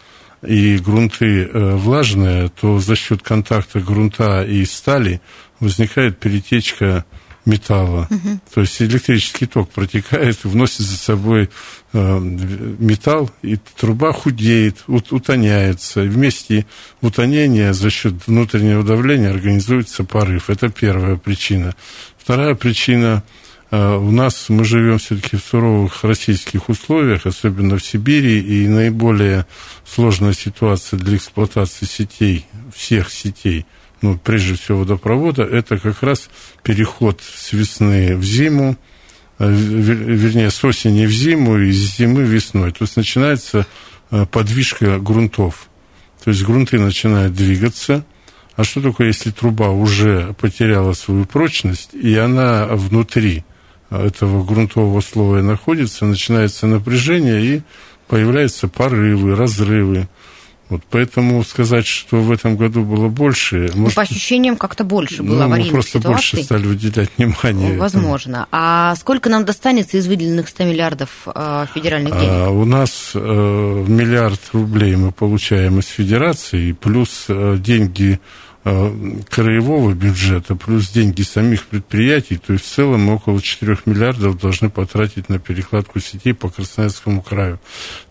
и 0.45 0.77
грунты 0.77 1.43
э, 1.43 1.75
влажные, 1.75 2.49
то 2.49 2.79
за 2.79 2.95
счет 2.95 3.21
контакта 3.21 3.79
грунта 3.79 4.43
и 4.43 4.65
стали 4.65 5.21
возникает 5.59 6.17
перетечка 6.17 7.05
металла. 7.45 8.07
Угу. 8.09 8.39
То 8.53 8.61
есть 8.61 8.81
электрический 8.81 9.45
ток 9.45 9.69
протекает, 9.69 10.43
вносит 10.43 10.81
за 10.81 10.97
собой 10.97 11.49
э, 11.93 12.19
металл, 12.19 13.29
и 13.41 13.57
труба 13.77 14.13
худеет, 14.13 14.83
ут, 14.87 15.11
утоняется. 15.11 16.03
И 16.03 16.07
вместе 16.07 16.65
утонения 17.01 17.73
за 17.73 17.89
счет 17.89 18.13
внутреннего 18.27 18.83
давления 18.83 19.31
организуется 19.31 20.03
порыв. 20.03 20.49
Это 20.49 20.69
первая 20.69 21.15
причина. 21.15 21.75
Вторая 22.17 22.55
причина 22.55 23.23
у 23.71 24.11
нас 24.11 24.49
мы 24.49 24.65
живем 24.65 24.99
все-таки 24.99 25.37
в 25.37 25.43
суровых 25.43 26.03
российских 26.03 26.67
условиях, 26.67 27.25
особенно 27.25 27.77
в 27.77 27.83
Сибири, 27.83 28.39
и 28.41 28.67
наиболее 28.67 29.45
сложная 29.85 30.33
ситуация 30.33 30.99
для 30.99 31.15
эксплуатации 31.15 31.85
сетей, 31.85 32.45
всех 32.75 33.09
сетей, 33.09 33.65
ну, 34.01 34.17
прежде 34.17 34.55
всего 34.55 34.79
водопровода, 34.79 35.43
это 35.43 35.77
как 35.77 36.03
раз 36.03 36.29
переход 36.63 37.21
с 37.21 37.53
весны 37.53 38.17
в 38.17 38.23
зиму, 38.25 38.77
а, 39.37 39.47
вернее, 39.47 40.51
с 40.51 40.61
осени 40.65 41.05
в 41.05 41.11
зиму 41.11 41.57
и 41.57 41.71
с 41.71 41.95
зимы 41.95 42.23
весной. 42.23 42.71
То 42.71 42.83
есть 42.83 42.97
начинается 42.97 43.65
а, 44.09 44.25
подвижка 44.25 44.99
грунтов. 44.99 45.69
То 46.25 46.31
есть 46.31 46.43
грунты 46.43 46.77
начинают 46.77 47.33
двигаться. 47.33 48.03
А 48.57 48.65
что 48.65 48.81
такое, 48.81 49.07
если 49.07 49.31
труба 49.31 49.69
уже 49.69 50.35
потеряла 50.39 50.91
свою 50.91 51.23
прочность, 51.23 51.93
и 51.93 52.17
она 52.17 52.67
внутри– 52.67 53.45
этого 53.97 54.43
грунтового 54.43 55.01
слоя 55.01 55.41
находится, 55.41 56.05
начинается 56.05 56.65
напряжение 56.65 57.43
и 57.43 57.61
появляются 58.07 58.67
порывы, 58.67 59.35
разрывы. 59.35 60.07
Вот 60.71 60.83
поэтому 60.89 61.43
сказать, 61.43 61.85
что 61.85 62.21
в 62.21 62.31
этом 62.31 62.55
году 62.55 62.85
было 62.85 63.09
больше... 63.09 63.69
Ну, 63.75 63.81
может, 63.81 63.95
по 63.97 64.03
ощущениям, 64.03 64.55
как-то 64.55 64.85
больше 64.85 65.21
было 65.21 65.39
ну, 65.39 65.43
аварийных 65.43 65.73
мы 65.73 65.79
просто 65.79 65.99
ситуаций. 65.99 66.37
больше 66.37 66.43
стали 66.45 66.65
уделять 66.65 67.09
внимание. 67.17 67.73
Ну, 67.73 67.79
возможно. 67.79 68.47
А 68.53 68.95
сколько 68.95 69.29
нам 69.29 69.43
достанется 69.43 69.97
из 69.97 70.07
выделенных 70.07 70.47
100 70.47 70.63
миллиардов 70.63 71.09
э, 71.25 71.65
федеральных 71.75 72.13
денег? 72.13 72.29
А, 72.29 72.49
у 72.51 72.63
нас 72.63 73.11
э, 73.13 73.19
миллиард 73.19 74.39
рублей 74.53 74.95
мы 74.95 75.11
получаем 75.11 75.79
из 75.79 75.87
федерации, 75.87 76.71
плюс 76.71 77.25
э, 77.27 77.57
деньги 77.59 78.21
краевого 78.63 79.93
бюджета 79.93 80.55
плюс 80.55 80.89
деньги 80.89 81.23
самих 81.23 81.65
предприятий, 81.65 82.37
то 82.37 82.53
есть 82.53 82.65
в 82.65 82.69
целом 82.69 83.01
мы 83.01 83.15
около 83.15 83.41
4 83.41 83.79
миллиардов 83.85 84.39
должны 84.39 84.69
потратить 84.69 85.29
на 85.29 85.39
перекладку 85.39 85.99
сетей 85.99 86.33
по 86.33 86.49
Красноярскому 86.49 87.23
краю. 87.23 87.59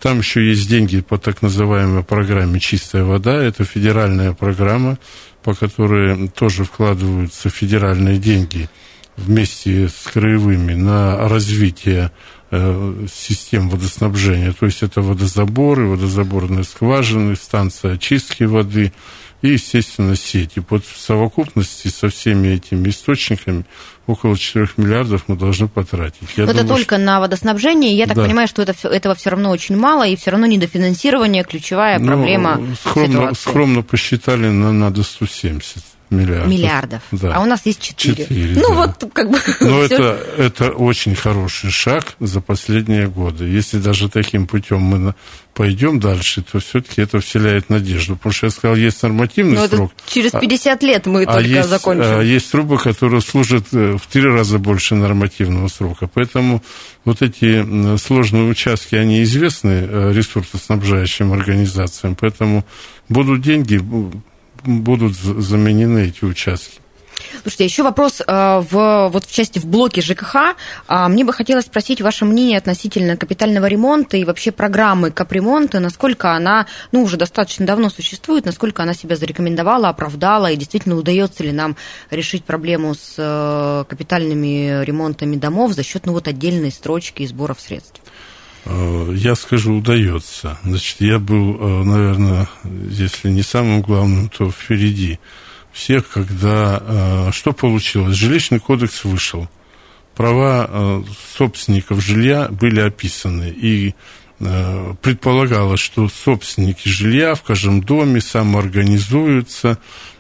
Там 0.01 0.19
еще 0.19 0.45
есть 0.49 0.69
деньги 0.69 1.01
по 1.01 1.19
так 1.19 1.43
называемой 1.43 2.03
программе 2.03 2.59
«Чистая 2.59 3.05
вода». 3.05 3.41
Это 3.41 3.65
федеральная 3.65 4.33
программа, 4.33 4.99
по 5.45 5.55
которой 5.55 6.29
тоже 6.29 6.65
вкладываются 6.65 7.49
федеральные 7.49 8.19
деньги 8.19 8.69
вместе 9.17 9.89
с 9.89 10.11
краевыми 10.13 10.75
на 10.75 11.29
развитие 11.29 12.11
э, 12.51 13.07
систем 13.13 13.69
водоснабжения. 13.69 14.53
То 14.53 14.67
есть 14.67 14.83
это 14.83 15.01
водозаборы, 15.01 15.87
водозаборные 15.87 16.65
скважины, 16.65 17.37
станция 17.37 17.95
очистки 17.95 18.43
воды– 18.43 18.93
и, 19.43 19.49
естественно, 19.49 20.17
сети. 20.17 20.63
Вот 20.69 20.85
в 20.85 20.99
совокупности 20.99 21.89
со 21.89 22.09
всеми 22.09 22.49
этими 22.49 22.89
источниками 22.89 23.65
около 24.07 24.37
4 24.37 24.69
миллиардов 24.77 25.25
мы 25.29 25.37
должны 25.37 25.69
потратить. 25.69 26.29
Я 26.37 26.45
это 26.45 26.53
думаю, 26.53 26.69
только 26.69 26.97
что... 26.97 27.05
на 27.05 27.21
водоснабжение. 27.21 27.97
Я 27.97 28.07
так 28.07 28.17
да. 28.17 28.25
понимаю, 28.25 28.49
что 28.49 28.63
это, 28.63 28.75
этого 28.89 29.15
все 29.15 29.31
равно 29.31 29.51
очень 29.51 29.77
мало, 29.77 30.07
и 30.07 30.17
все 30.17 30.31
равно 30.31 30.47
недофинансирование 30.47 31.45
ключевая 31.45 31.99
ну, 31.99 32.07
проблема 32.07 32.61
скромно, 32.85 33.13
ситуации. 33.13 33.51
Скромно 33.51 33.83
посчитали, 33.83 34.49
на 34.49 34.73
надо 34.73 35.03
170 35.03 35.83
миллиардов. 36.11 36.49
Миллиардов. 36.49 37.03
Да. 37.13 37.35
А 37.35 37.41
у 37.41 37.47
нас 37.47 37.65
есть 37.65 37.81
4. 37.81 38.27
4 38.27 38.55
ну, 38.57 38.69
да. 38.69 38.75
вот 38.75 39.13
как 39.13 39.31
бы... 39.31 39.39
Но 39.61 39.83
это, 39.85 40.19
это 40.37 40.71
очень 40.73 41.15
хороший 41.15 41.71
шаг 41.71 42.15
за 42.21 42.41
последние 42.41 43.09
годы. 43.09 43.45
Если 43.45 43.79
даже 43.79 44.09
таким 44.09 44.47
путем 44.47 44.81
мы 44.81 45.15
пойдем 45.55 46.01
дальше, 46.01 46.43
то 46.43 46.59
все-таки 46.59 47.03
это 47.03 47.21
вселяет 47.21 47.71
надежду. 47.71 48.17
Потому 48.17 48.33
что 48.33 48.47
я 48.47 48.51
сказал, 48.51 48.77
есть 48.77 49.03
нормативный 49.03 49.57
Но 49.57 49.69
срок. 49.69 49.93
через 50.07 50.31
50 50.33 50.83
а, 50.83 50.87
лет 50.87 51.07
мы 51.07 51.25
а 51.25 51.35
только 51.35 51.49
есть, 51.49 51.69
закончим. 51.69 52.05
А 52.05 52.23
есть 52.23 52.51
трубы, 52.51 52.79
которые 52.79 53.21
служат 53.21 53.67
э, 53.73 53.97
в 53.97 54.07
три 54.07 54.25
раза 54.25 54.59
больше 54.59 54.95
нормативного 54.95 55.69
срока. 55.69 56.09
Поэтому 56.13 56.63
вот 57.05 57.23
эти 57.23 57.97
сложные 57.99 58.49
участки, 58.49 58.95
они 58.95 59.23
известны 59.23 59.87
э, 59.89 60.13
ресурсоснабжающим 60.15 61.33
организациям. 61.33 62.17
Поэтому 62.19 62.65
будут 63.09 63.43
деньги, 63.43 63.81
будут 64.65 65.15
заменены 65.15 66.09
эти 66.09 66.25
участки. 66.25 66.81
Слушайте, 67.43 67.65
еще 67.65 67.83
вопрос 67.83 68.21
э, 68.21 68.25
в, 68.27 69.09
вот 69.13 69.25
в 69.25 69.33
части 69.33 69.59
в 69.59 69.67
блоке 69.67 70.01
ЖКХ. 70.01 70.57
А, 70.89 71.09
мне 71.09 71.25
бы 71.25 71.33
хотелось 71.33 71.67
спросить 71.67 72.01
ваше 72.01 72.25
мнение 72.25 72.59
относительно 72.59 73.17
капитального 73.17 73.67
ремонта 73.67 74.17
и 74.17 74.25
вообще 74.25 74.51
программы 74.53 75.11
капремонта, 75.11 75.81
насколько 75.81 76.33
она, 76.33 76.67
ну, 76.93 77.03
уже 77.03 77.17
достаточно 77.17 77.67
давно 77.67 77.91
существует, 77.91 78.47
насколько 78.47 78.83
она 78.83 78.95
себя 78.95 79.17
зарекомендовала, 79.17 79.89
оправдала, 79.89 80.51
и 80.51 80.57
действительно 80.57 80.97
удается 80.97 81.43
ли 81.43 81.53
нам 81.53 81.77
решить 82.11 82.45
проблему 82.45 82.95
с 82.95 83.15
э, 83.17 83.85
капитальными 83.89 84.85
ремонтами 84.85 85.37
домов 85.37 85.73
за 85.73 85.83
счет, 85.83 86.07
ну, 86.07 86.13
вот 86.13 86.29
отдельной 86.29 86.73
строчки 86.73 87.23
и 87.23 87.27
сборов 87.27 87.61
средств? 87.61 88.01
Э, 88.65 89.13
я 89.15 89.35
скажу, 89.35 89.77
удается. 89.77 90.59
Значит, 90.65 90.97
я 91.01 91.19
был, 91.19 91.57
э, 91.59 91.85
наверное, 91.85 92.49
если 92.91 93.31
не 93.31 93.43
самым 93.43 93.83
главным, 93.83 94.29
то 94.29 94.51
впереди 94.51 95.19
всех, 95.73 96.09
когда... 96.09 96.83
Э, 96.83 97.31
что 97.33 97.53
получилось? 97.53 98.17
Жилищный 98.17 98.61
кодекс 98.61 99.05
вышел. 99.05 99.49
Права 100.15 101.03
собственников 101.39 102.03
жилья 102.03 102.49
были 102.51 102.81
описаны. 102.81 103.49
И 103.49 103.95
предполагалось, 104.39 105.81
что 105.81 106.09
собственники 106.09 106.89
жилья 106.89 107.35
в 107.35 107.43
каждом 107.43 107.83
доме 107.83 108.21
самоорганизуются, 108.21 109.79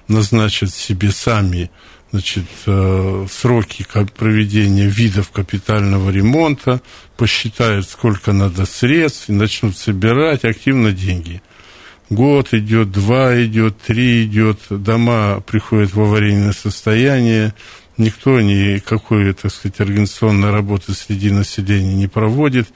назначат 0.09 0.73
себе 0.73 1.11
сами 1.11 1.71
значит, 2.13 2.47
э, 2.67 3.27
сроки 3.31 3.87
проведения 4.17 4.87
видов 4.87 5.31
капитального 5.31 6.11
ремонта, 6.11 6.81
посчитают, 7.17 7.89
сколько 7.89 8.33
надо 8.33 8.67
средств, 8.67 9.29
и 9.29 9.33
начнут 9.33 9.77
собирать 9.77 10.45
активно 10.45 10.93
деньги. 10.93 11.43
Год 12.09 12.53
идет, 12.53 12.91
два 12.91 13.41
идет, 13.41 13.79
три 13.79 14.25
идет, 14.25 14.59
дома 14.69 15.41
приходят 15.47 15.95
в 15.95 16.01
аварийное 16.01 16.53
состояние, 16.53 17.55
никто 17.97 18.41
никакой, 18.41 19.33
так 19.33 19.53
сказать, 19.53 19.81
организационной 19.81 20.51
работы 20.51 20.93
среди 20.93 21.31
населения 21.31 21.95
не 21.95 22.09
проводит. 22.09 22.69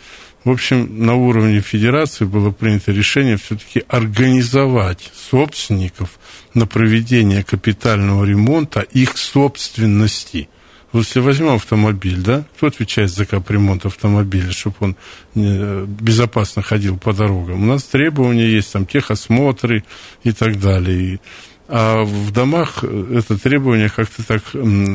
В 0.44 0.50
общем, 0.50 1.04
на 1.04 1.14
уровне 1.14 1.60
федерации 1.60 2.26
было 2.26 2.50
принято 2.50 2.92
решение 2.92 3.38
все-таки 3.38 3.82
организовать 3.88 5.10
собственников 5.14 6.18
на 6.52 6.66
проведение 6.66 7.42
капитального 7.42 8.24
ремонта 8.24 8.80
их 8.80 9.16
собственности. 9.16 10.50
Вот 10.92 11.06
если 11.06 11.20
возьмем 11.20 11.54
автомобиль, 11.54 12.18
да, 12.18 12.44
кто 12.56 12.66
отвечает 12.68 13.10
за 13.10 13.24
капремонт 13.24 13.86
автомобиля, 13.86 14.52
чтобы 14.52 14.76
он 14.80 14.96
э, 15.34 15.86
безопасно 15.88 16.62
ходил 16.62 16.98
по 16.98 17.12
дорогам? 17.12 17.64
У 17.64 17.66
нас 17.66 17.82
требования 17.82 18.48
есть, 18.48 18.70
там, 18.72 18.86
техосмотры 18.86 19.82
и 20.22 20.30
так 20.30 20.60
далее. 20.60 21.20
А 21.66 22.04
в 22.04 22.30
домах 22.30 22.84
это 22.84 23.38
требование 23.38 23.88
как-то 23.88 24.22
так 24.22 24.42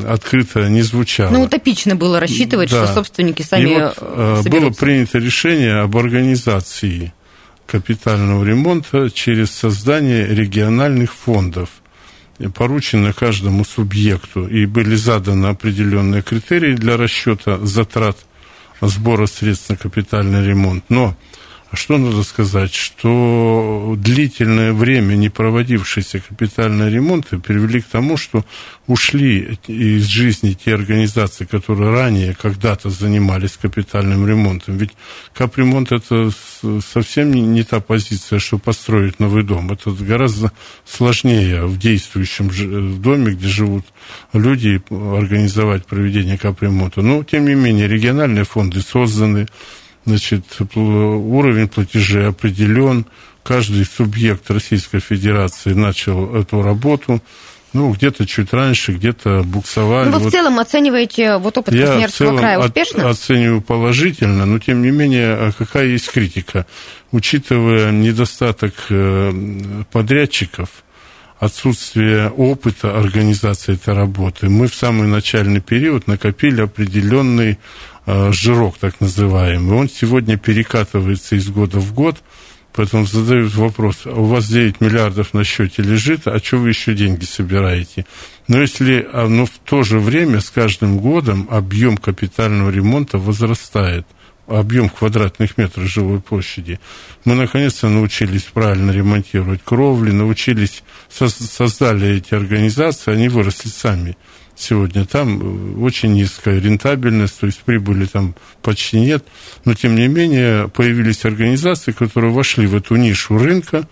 открыто 0.08 0.68
не 0.68 0.82
звучало. 0.82 1.32
Ну, 1.32 1.42
утопично 1.42 1.96
было 1.96 2.20
рассчитывать, 2.20 2.70
да. 2.70 2.84
что 2.84 2.94
собственники 2.94 3.42
сами 3.42 3.62
И 3.62 3.74
вот, 3.74 3.94
соберутся. 3.96 4.50
было 4.50 4.70
принято 4.70 5.18
решение 5.18 5.80
об 5.80 5.96
организации 5.96 7.12
капитального 7.66 8.44
ремонта 8.44 9.10
через 9.10 9.50
создание 9.50 10.26
региональных 10.26 11.12
фондов. 11.12 11.70
Поручено 12.54 13.12
каждому 13.12 13.64
субъекту, 13.64 14.46
и 14.46 14.64
были 14.64 14.94
заданы 14.94 15.48
определенные 15.48 16.22
критерии 16.22 16.74
для 16.74 16.96
расчета 16.96 17.58
затрат 17.58 18.16
сбора 18.80 19.26
средств 19.26 19.68
на 19.68 19.76
капитальный 19.76 20.46
ремонт. 20.46 20.84
Но 20.88 21.16
что 21.76 21.98
надо 21.98 22.22
сказать? 22.24 22.74
Что 22.74 23.94
длительное 23.96 24.72
время 24.72 25.14
не 25.14 25.28
проводившиеся 25.28 26.20
капитальные 26.20 26.90
ремонты 26.90 27.38
привели 27.38 27.80
к 27.80 27.86
тому, 27.86 28.16
что 28.16 28.44
ушли 28.88 29.58
из 29.68 30.04
жизни 30.06 30.52
те 30.52 30.74
организации, 30.74 31.44
которые 31.44 31.90
ранее 31.90 32.34
когда-то 32.34 32.90
занимались 32.90 33.56
капитальным 33.56 34.26
ремонтом. 34.26 34.78
Ведь 34.78 34.90
капремонт 35.32 35.92
это 35.92 36.30
совсем 36.84 37.30
не 37.30 37.62
та 37.62 37.78
позиция, 37.78 38.40
что 38.40 38.58
построить 38.58 39.20
новый 39.20 39.44
дом. 39.44 39.70
Это 39.70 39.90
гораздо 39.90 40.50
сложнее 40.84 41.66
в 41.66 41.78
действующем 41.78 43.00
доме, 43.00 43.32
где 43.32 43.46
живут 43.46 43.86
люди, 44.32 44.82
организовать 44.90 45.86
проведение 45.86 46.36
капремонта. 46.36 47.02
Но, 47.02 47.22
тем 47.22 47.46
не 47.46 47.54
менее, 47.54 47.86
региональные 47.86 48.44
фонды 48.44 48.80
созданы, 48.80 49.46
значит, 50.04 50.44
уровень 50.74 51.68
платежей 51.68 52.28
определен, 52.28 53.06
каждый 53.42 53.84
субъект 53.84 54.50
Российской 54.50 55.00
Федерации 55.00 55.72
начал 55.72 56.34
эту 56.34 56.62
работу, 56.62 57.22
ну, 57.72 57.92
где-то 57.92 58.26
чуть 58.26 58.52
раньше, 58.52 58.92
где-то 58.92 59.42
буксовали. 59.44 60.08
Ну, 60.08 60.16
вы 60.16 60.24
вот 60.24 60.28
в 60.28 60.32
целом 60.32 60.58
оцениваете 60.58 61.36
вот 61.36 61.56
опыт 61.56 61.74
Я 61.74 61.86
Красноярского 61.86 62.36
края 62.36 62.58
успешно? 62.58 63.02
Я 63.02 63.08
оцениваю 63.10 63.62
положительно, 63.62 64.44
но, 64.44 64.58
тем 64.58 64.82
не 64.82 64.90
менее, 64.90 65.34
а 65.34 65.52
какая 65.56 65.86
есть 65.86 66.10
критика? 66.10 66.66
Учитывая 67.12 67.92
недостаток 67.92 68.74
э, 68.88 69.32
подрядчиков, 69.92 70.68
отсутствие 71.38 72.28
опыта 72.30 72.98
организации 72.98 73.74
этой 73.74 73.94
работы, 73.94 74.48
мы 74.48 74.66
в 74.66 74.74
самый 74.74 75.06
начальный 75.06 75.60
период 75.60 76.06
накопили 76.08 76.62
определенный 76.62 77.52
Э, 77.52 77.56
жирок 78.06 78.78
так 78.78 79.00
называемый, 79.00 79.76
он 79.76 79.88
сегодня 79.88 80.36
перекатывается 80.36 81.36
из 81.36 81.48
года 81.48 81.78
в 81.78 81.92
год, 81.92 82.16
поэтому 82.72 83.06
задают 83.06 83.54
вопрос, 83.54 84.02
а 84.04 84.10
у 84.10 84.24
вас 84.24 84.46
9 84.48 84.80
миллиардов 84.80 85.34
на 85.34 85.44
счете 85.44 85.82
лежит, 85.82 86.26
а 86.26 86.38
что 86.38 86.58
вы 86.58 86.70
еще 86.70 86.94
деньги 86.94 87.24
собираете? 87.24 88.06
Но 88.48 88.60
если 88.60 89.06
а, 89.12 89.28
но 89.28 89.46
в 89.46 89.58
то 89.64 89.82
же 89.82 89.98
время 89.98 90.40
с 90.40 90.50
каждым 90.50 90.98
годом 90.98 91.48
объем 91.50 91.96
капитального 91.96 92.70
ремонта 92.70 93.18
возрастает, 93.18 94.06
объем 94.58 94.88
квадратных 94.88 95.56
метров 95.56 95.86
жилой 95.86 96.20
площади. 96.20 96.80
Мы 97.24 97.34
наконец-то 97.34 97.88
научились 97.88 98.42
правильно 98.42 98.90
ремонтировать 98.90 99.62
кровли, 99.64 100.10
научились, 100.10 100.82
создали 101.08 102.16
эти 102.16 102.34
организации, 102.34 103.12
они 103.12 103.28
выросли 103.28 103.68
сами 103.68 104.16
сегодня. 104.60 105.04
Там 105.04 105.40
э, 105.40 105.80
очень 105.80 106.12
низкая 106.12 106.60
рентабельность, 106.60 107.40
то 107.40 107.46
есть 107.46 107.60
прибыли 107.60 108.06
там 108.06 108.34
почти 108.62 109.00
нет. 109.00 109.24
Но, 109.64 109.74
тем 109.74 109.94
не 109.94 110.08
менее, 110.08 110.68
появились 110.68 111.24
организации, 111.24 111.92
которые 111.92 112.32
вошли 112.32 112.66
в 112.66 112.76
эту 112.76 112.96
нишу 112.96 113.38
рынка, 113.38 113.88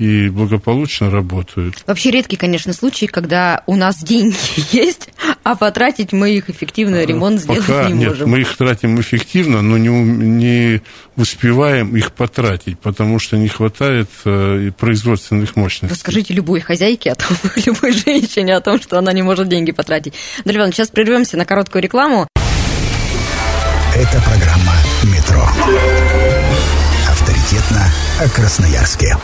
и 0.00 0.30
благополучно 0.30 1.10
работают. 1.10 1.84
Вообще 1.86 2.10
редкий, 2.10 2.36
конечно, 2.36 2.72
случай, 2.72 3.06
когда 3.06 3.62
у 3.66 3.76
нас 3.76 4.02
деньги 4.02 4.34
есть, 4.72 5.10
а 5.44 5.54
потратить 5.56 6.12
мы 6.12 6.30
их 6.30 6.48
эффективно, 6.48 7.04
ремонт 7.04 7.38
сделать 7.38 7.66
Пока 7.66 7.90
не 7.90 7.98
нет, 7.98 8.08
можем. 8.08 8.30
мы 8.30 8.40
их 8.40 8.56
тратим 8.56 8.98
эффективно, 8.98 9.60
но 9.60 9.76
не, 9.76 9.88
не 9.90 10.80
успеваем 11.16 11.94
их 11.94 12.12
потратить, 12.12 12.78
потому 12.78 13.18
что 13.18 13.36
не 13.36 13.48
хватает 13.48 14.08
э, 14.24 14.70
производственных 14.78 15.54
мощностей. 15.56 15.94
Расскажите 15.94 16.32
любой 16.32 16.60
хозяйке, 16.60 17.12
о 17.12 17.14
том, 17.16 17.36
любой 17.66 17.92
женщине 17.92 18.56
о 18.56 18.62
том, 18.62 18.80
что 18.80 18.98
она 18.98 19.12
не 19.12 19.22
может 19.22 19.48
деньги 19.48 19.70
потратить. 19.70 20.14
Дарья 20.46 20.70
сейчас 20.72 20.88
прервемся 20.88 21.36
на 21.36 21.44
короткую 21.44 21.82
рекламу. 21.82 22.26
Это 23.94 24.22
программа 24.22 24.72
«Метро». 25.04 25.46
Авторитетно 27.06 27.84
о 28.18 28.28
Красноярске. 28.30 29.16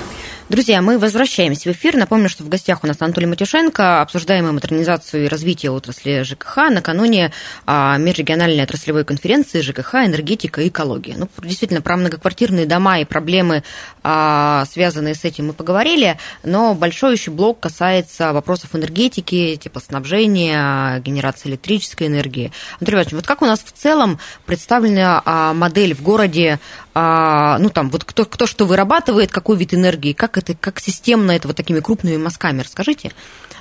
Друзья, 0.48 0.80
мы 0.80 0.96
возвращаемся 1.00 1.70
в 1.70 1.72
эфир. 1.72 1.96
Напомню, 1.96 2.28
что 2.28 2.44
в 2.44 2.48
гостях 2.48 2.85
у 2.85 2.87
нас 2.87 2.98
Анатолий 3.00 3.26
Матюшенко. 3.26 4.00
Обсуждаем 4.00 4.44
мы 4.44 4.52
модернизацию 4.52 5.24
и 5.24 5.28
развитие 5.28 5.72
отрасли 5.72 6.22
ЖКХ 6.22 6.70
накануне 6.70 7.32
а, 7.66 7.96
межрегиональной 7.98 8.62
отраслевой 8.62 9.04
конференции 9.04 9.61
ЖКХ, 9.61 10.06
энергетика 10.06 10.62
и 10.62 10.68
экология. 10.68 11.16
Ну, 11.16 11.28
действительно, 11.42 11.82
про 11.82 11.96
многоквартирные 11.96 12.64
дома 12.64 13.00
и 13.00 13.04
проблемы, 13.04 13.64
а, 14.04 14.64
связанные 14.70 15.16
с 15.16 15.24
этим, 15.24 15.48
мы 15.48 15.52
поговорили, 15.52 16.16
но 16.44 16.74
большой 16.74 17.14
еще 17.14 17.32
блок 17.32 17.59
касается 17.59 18.32
вопросов 18.32 18.76
энергетики, 18.76 19.59
теплоснабжения, 19.61 21.00
генерации 21.00 21.48
электрической 21.48 22.06
энергии. 22.06 22.52
Анатолий 22.74 22.94
Иванович, 22.98 23.12
вот 23.14 23.26
как 23.26 23.42
у 23.42 23.46
нас 23.46 23.64
в 23.64 23.72
целом 23.72 24.20
представлена 24.44 25.22
а, 25.24 25.54
модель 25.54 25.92
в 25.92 26.02
городе, 26.02 26.61
ну, 26.94 27.68
там, 27.74 27.90
вот 27.90 28.04
кто, 28.04 28.24
кто 28.24 28.46
что 28.46 28.64
вырабатывает, 28.64 29.30
какой 29.30 29.59
вид 29.59 29.74
энергии, 29.74 30.14
как 30.14 30.36
это, 30.37 30.55
как 30.55 30.81
системно 30.81 31.33
это 31.33 31.49
вот 31.49 31.57
такими 31.57 31.81
крупными 31.81 32.16
мазками? 32.16 32.62
Расскажите. 32.62 33.12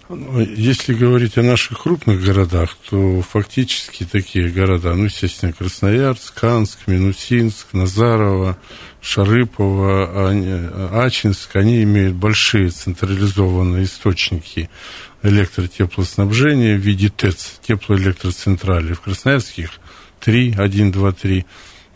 Ну, 0.07 0.39
если 0.39 0.93
говорить 0.93 1.37
о 1.37 1.41
наших 1.41 1.81
крупных 1.81 2.23
городах, 2.23 2.77
то 2.89 3.21
фактически 3.23 4.03
такие 4.03 4.49
города, 4.49 4.93
ну, 4.93 5.05
естественно, 5.05 5.51
Красноярск, 5.51 6.31
Канск, 6.33 6.79
Минусинск, 6.85 7.73
Назарово, 7.73 8.57
Шарыпово, 9.01 10.29
Ачинск, 11.03 11.55
они 11.55 11.81
имеют 11.83 12.15
большие 12.15 12.69
централизованные 12.69 13.85
источники 13.85 14.69
электротеплоснабжения 15.23 16.75
в 16.75 16.81
виде 16.81 17.09
ТЭЦ, 17.09 17.59
теплоэлектроцентрали. 17.67 18.93
В 18.93 19.01
Красноярске 19.01 19.63
их 19.63 19.71
3, 20.19 20.55
1, 20.57 20.91
2, 20.91 21.11
3 21.13 21.45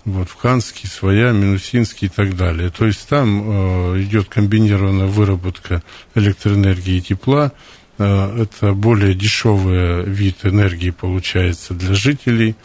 вот, 0.10 0.30
в 0.30 0.36
Ханске 0.36 0.88
своя, 0.88 1.32
Минусинский 1.32 2.08
и 2.08 2.10
так 2.10 2.36
далее. 2.36 2.70
То 2.70 2.86
есть 2.86 3.08
там 3.08 3.94
э, 3.96 4.02
идет 4.02 4.30
комбинированная 4.30 5.08
выработка 5.08 5.84
электроэнергии 6.16 6.98
и 6.98 7.02
тепла. 7.02 7.52
Э, 7.98 8.44
это 8.44 8.74
более 8.74 9.14
дешевый 9.14 10.04
вид 10.06 10.38
энергии 10.44 10.92
получается 10.92 11.74
для 11.74 11.94
жителей. 11.94 12.56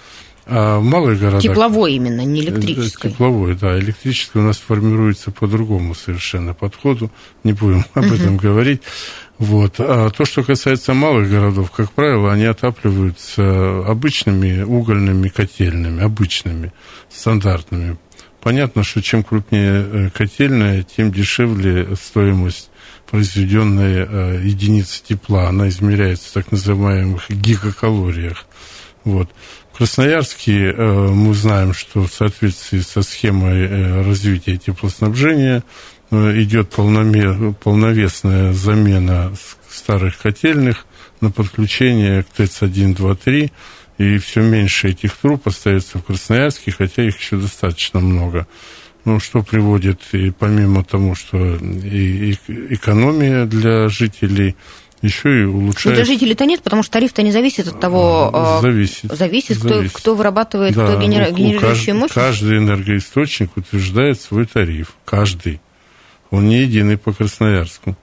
А 0.46 0.78
в 0.78 0.84
малых 0.84 1.18
городах... 1.18 1.42
Тепловой 1.42 1.94
именно, 1.94 2.22
не 2.22 2.42
электрический. 2.42 3.10
Тепловой, 3.10 3.54
да. 3.54 3.78
Электрический 3.78 4.38
у 4.38 4.42
нас 4.42 4.58
формируется 4.58 5.30
по 5.30 5.46
другому 5.46 5.94
совершенно 5.94 6.52
подходу. 6.52 7.10
Не 7.44 7.52
будем 7.52 7.84
об 7.94 8.12
этом 8.12 8.36
говорить. 8.36 8.82
Вот. 9.38 9.76
А 9.78 10.10
то, 10.10 10.24
что 10.24 10.42
касается 10.42 10.92
малых 10.92 11.30
городов, 11.30 11.70
как 11.70 11.90
правило, 11.92 12.32
они 12.32 12.44
отапливаются 12.44 13.84
обычными 13.86 14.62
угольными 14.62 15.28
котельными, 15.28 16.02
обычными, 16.02 16.72
стандартными. 17.10 17.96
Понятно, 18.42 18.84
что 18.84 19.00
чем 19.00 19.24
крупнее 19.24 19.86
э, 19.90 20.10
котельная, 20.10 20.82
тем 20.82 21.10
дешевле 21.10 21.96
стоимость 21.96 22.70
произведенной 23.10 24.06
э, 24.06 24.40
единицы 24.44 25.02
тепла. 25.02 25.48
Она 25.48 25.68
измеряется 25.68 26.28
в 26.28 26.32
так 26.32 26.52
называемых 26.52 27.30
гигакалориях. 27.30 28.44
Вот. 29.04 29.30
В 29.74 29.78
Красноярске 29.78 30.70
э, 30.70 31.08
мы 31.08 31.34
знаем, 31.34 31.74
что 31.74 32.04
в 32.04 32.12
соответствии 32.12 32.78
со 32.78 33.02
схемой 33.02 34.02
развития 34.04 34.56
теплоснабжения 34.56 35.62
Э, 36.14 36.32
идет 36.42 36.70
полновесная 36.70 38.52
замена 38.52 39.32
старых 39.68 40.18
котельных 40.18 40.86
на 41.20 41.30
подключение 41.30 42.22
к 42.22 42.26
ТЭЦ-1, 42.36 42.94
2, 42.94 43.14
3, 43.16 43.52
и 43.98 44.18
все 44.18 44.42
меньше 44.42 44.90
этих 44.90 45.16
труб 45.16 45.48
остается 45.48 45.98
в 45.98 46.04
Красноярске, 46.04 46.72
хотя 46.72 47.02
их 47.02 47.18
еще 47.18 47.36
достаточно 47.36 48.00
много. 48.00 48.46
Ну, 49.04 49.18
что 49.18 49.42
приводит, 49.42 50.00
и 50.12 50.30
помимо 50.30 50.84
того, 50.84 51.14
что 51.14 51.56
и 51.56 52.36
экономия 52.70 53.44
для 53.44 53.88
жителей, 53.88 54.56
еще 55.04 55.42
и 55.42 55.44
улучшает... 55.44 55.96
Но 55.98 56.04
для 56.04 56.04
жителей-то 56.04 56.46
нет, 56.46 56.62
потому 56.62 56.82
что 56.82 56.92
тариф-то 56.92 57.22
не 57.22 57.30
зависит 57.30 57.68
от 57.68 57.78
того... 57.78 58.30
А, 58.32 58.60
зависит. 58.60 59.12
Зависит, 59.12 59.58
кто, 59.58 59.68
зависит. 59.68 59.94
кто 59.94 60.14
вырабатывает, 60.14 60.74
да, 60.74 60.86
кто 60.86 61.00
генер... 61.00 61.30
генерирующую 61.30 61.94
мощность. 61.94 62.14
Каждый 62.14 62.58
энергоисточник 62.58 63.56
утверждает 63.56 64.20
свой 64.20 64.46
тариф. 64.46 64.94
Каждый. 65.04 65.60
Он 66.30 66.48
не 66.48 66.62
единый 66.62 66.96
по 66.96 67.12
Красноярску. 67.12 67.96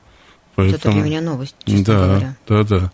Поэтому, 0.56 0.78
это 0.78 0.92
для 0.92 1.02
меня 1.02 1.22
новость, 1.22 1.56
да, 1.66 2.06
говоря. 2.06 2.36
Да, 2.48 2.64
да. 2.64 2.92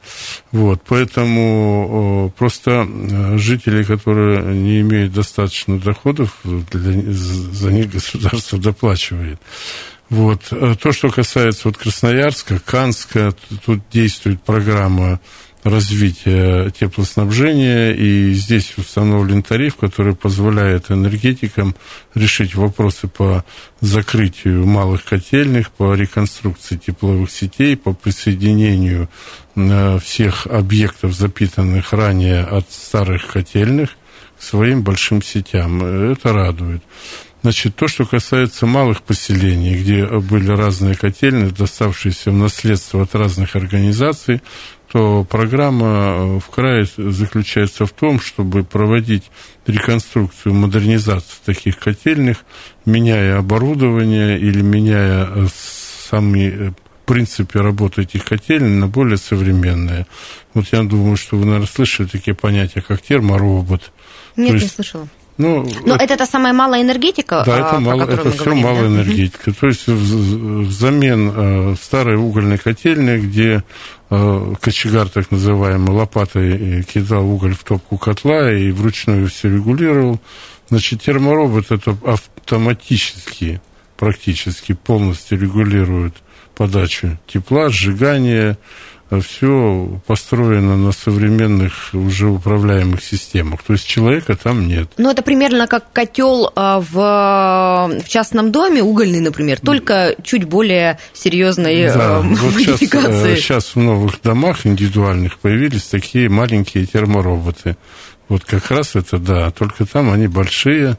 Вот, 0.51 0.81
поэтому 0.87 2.31
просто 2.37 2.87
э, 2.87 3.37
жители, 3.37 3.83
которые 3.83 4.55
не 4.55 4.81
имеют 4.81 5.11
достаточно 5.11 5.79
доходов, 5.79 6.39
для, 6.43 7.11
за 7.11 7.71
них 7.71 7.91
государство 7.91 8.59
доплачивает. 8.59 9.41
Вот. 10.09 10.41
То, 10.49 10.91
что 10.91 11.09
касается 11.09 11.63
вот 11.65 11.77
Красноярска, 11.77 12.59
Канска, 12.59 13.33
тут 13.65 13.81
действует 13.91 14.41
программа 14.41 15.19
развития 15.63 16.69
теплоснабжения, 16.71 17.91
и 17.91 18.31
здесь 18.33 18.73
установлен 18.77 19.43
тариф, 19.43 19.75
который 19.75 20.15
позволяет 20.15 20.91
энергетикам 20.91 21.75
решить 22.13 22.55
вопросы 22.55 23.07
по 23.07 23.43
закрытию 23.81 24.65
малых 24.65 25.03
котельных, 25.03 25.71
по 25.71 25.93
реконструкции 25.93 26.77
тепловых 26.77 27.31
сетей, 27.31 27.75
по 27.75 27.93
присоединению 27.93 29.09
э, 29.55 29.99
всех 29.99 30.47
объектов, 30.47 31.13
запитанных 31.13 31.93
ранее 31.93 32.43
от 32.43 32.71
старых 32.71 33.27
котельных, 33.27 33.89
своим 34.39 34.83
большим 34.83 35.21
сетям. 35.21 35.83
Это 35.83 36.33
радует. 36.33 36.83
Значит, 37.43 37.75
то, 37.75 37.87
что 37.87 38.05
касается 38.05 38.65
малых 38.65 39.03
поселений, 39.03 39.77
где 39.79 40.05
были 40.05 40.49
разные 40.49 40.95
котельные, 40.95 41.51
доставшиеся 41.51 42.31
в 42.31 42.35
наследство 42.35 43.03
от 43.03 43.15
разных 43.15 43.55
организаций, 43.55 44.41
то 44.91 45.23
программа 45.23 45.85
э, 45.85 46.39
в 46.39 46.49
крае 46.49 46.87
заключается 46.97 47.85
в 47.85 47.91
том, 47.91 48.19
чтобы 48.19 48.63
проводить 48.63 49.29
реконструкцию, 49.65 50.55
модернизацию 50.55 51.39
таких 51.45 51.77
котельных, 51.77 52.43
меняя 52.85 53.37
оборудование 53.37 54.39
или 54.39 54.61
меняя 54.61 55.27
э, 55.29 55.47
сами 56.09 56.69
э, 56.69 56.71
принципе 57.07 57.61
работы 57.61 58.03
этих 58.03 58.25
котелен 58.25 58.79
на 58.79 58.87
более 58.87 59.17
современные. 59.17 60.05
Вот 60.53 60.67
я 60.71 60.83
думаю, 60.83 61.15
что 61.15 61.37
вы, 61.37 61.45
наверное, 61.45 61.67
слышали 61.67 62.05
такие 62.05 62.35
понятия, 62.35 62.81
как 62.81 63.01
терморобот. 63.01 63.91
Нет, 64.37 64.53
есть, 64.53 64.63
не 64.63 64.69
слышала. 64.69 65.07
Ну, 65.37 65.67
Но 65.85 65.95
это, 65.95 66.03
это 66.05 66.17
та 66.17 66.25
самая 66.25 66.51
малая 66.51 66.81
энергетика, 66.81 67.43
да, 67.45 67.59
это, 67.59 67.79
мало, 67.79 68.03
это 68.03 68.31
все 68.31 68.43
говорим, 68.43 68.63
малая 68.63 68.81
да? 68.81 68.87
энергетика. 68.87 69.53
То 69.53 69.67
есть 69.67 69.87
взамен 69.87 71.31
э, 71.35 71.75
старой 71.79 72.15
угольной 72.15 72.57
котельной, 72.57 73.19
где 73.19 73.63
э, 74.09 74.53
кочегар, 74.59 75.09
так 75.09 75.29
называемый, 75.29 75.93
лопатой 75.93 76.83
кидал 76.83 77.29
уголь 77.29 77.53
в 77.53 77.63
топку 77.63 77.99
котла 77.99 78.51
и 78.51 78.71
вручную 78.71 79.27
все 79.27 79.49
регулировал. 79.49 80.19
Значит, 80.69 81.03
терморобот 81.03 81.71
это 81.71 81.95
автоматически, 82.03 83.61
практически 83.95 84.73
полностью 84.73 85.39
регулирует 85.39 86.15
подачу 86.55 87.19
тепла, 87.27 87.69
сжигание, 87.69 88.57
все 89.21 90.01
построено 90.05 90.77
на 90.77 90.91
современных 90.91 91.93
уже 91.93 92.27
управляемых 92.27 93.03
системах. 93.03 93.63
То 93.63 93.73
есть 93.73 93.87
человека 93.87 94.35
там 94.35 94.67
нет. 94.67 94.89
Ну, 94.97 95.09
это 95.09 95.21
примерно 95.21 95.67
как 95.67 95.91
котел 95.91 96.51
а, 96.55 96.79
в, 96.79 98.01
в 98.03 98.07
частном 98.07 98.51
доме, 98.51 98.83
угольный, 98.83 99.21
например, 99.21 99.59
только 99.59 100.15
чуть 100.23 100.43
более 100.43 100.99
серьезной 101.13 101.77
да, 101.85 102.17
а, 102.17 102.21
вот. 102.21 102.53
Сейчас, 102.53 103.39
сейчас 103.39 103.75
в 103.75 103.79
новых 103.79 104.21
домах 104.21 104.65
индивидуальных 104.65 105.39
появились 105.39 105.83
такие 105.83 106.29
маленькие 106.29 106.85
термороботы. 106.85 107.77
Вот 108.29 108.43
как 108.43 108.69
раз 108.71 108.95
это, 108.95 109.17
да, 109.17 109.51
только 109.51 109.85
там 109.85 110.11
они 110.11 110.27
большие, 110.27 110.97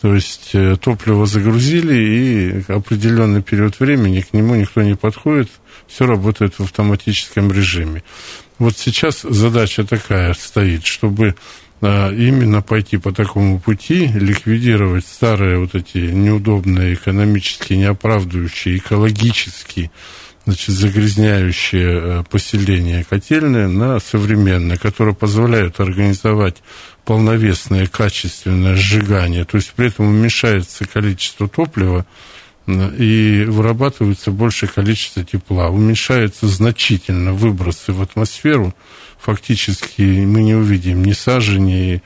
то 0.00 0.14
есть 0.14 0.50
э, 0.54 0.76
топливо 0.76 1.26
загрузили, 1.26 1.94
и 1.94 2.72
определенный 2.72 3.42
период 3.42 3.80
времени 3.80 4.20
к 4.20 4.32
нему 4.32 4.54
никто 4.54 4.82
не 4.82 4.94
подходит, 4.94 5.50
все 5.86 6.06
работает 6.06 6.54
в 6.54 6.60
автоматическом 6.60 7.50
режиме. 7.50 8.02
Вот 8.58 8.76
сейчас 8.76 9.22
задача 9.22 9.84
такая 9.84 10.34
стоит, 10.34 10.84
чтобы 10.86 11.34
а, 11.82 12.10
именно 12.10 12.62
пойти 12.62 12.96
по 12.96 13.12
такому 13.12 13.60
пути, 13.60 14.06
ликвидировать 14.06 15.06
старые 15.06 15.58
вот 15.58 15.74
эти 15.74 15.98
неудобные, 15.98 16.94
экономически 16.94 17.74
неоправдывающие, 17.74 18.78
экологически 18.78 19.90
значит, 20.46 20.74
загрязняющие 20.74 22.00
э, 22.20 22.24
поселения 22.30 23.04
котельные 23.04 23.66
на 23.66 23.98
современные, 23.98 24.78
которые 24.78 25.14
позволяют 25.14 25.80
организовать 25.80 26.62
полновесное, 27.04 27.86
качественное 27.86 28.76
сжигание, 28.76 29.44
то 29.44 29.56
есть 29.56 29.72
при 29.72 29.88
этом 29.88 30.06
уменьшается 30.06 30.86
количество 30.86 31.48
топлива, 31.48 32.06
и 32.68 33.44
вырабатывается 33.48 34.32
большее 34.32 34.68
количество 34.68 35.22
тепла. 35.22 35.68
Уменьшаются 35.68 36.48
значительно 36.48 37.32
выбросы 37.32 37.92
в 37.92 38.02
атмосферу. 38.02 38.74
Фактически 39.20 40.02
мы 40.02 40.42
не 40.42 40.54
увидим 40.54 41.04
ни 41.04 41.12
сажи, 41.12 41.60
ни, 41.60 42.02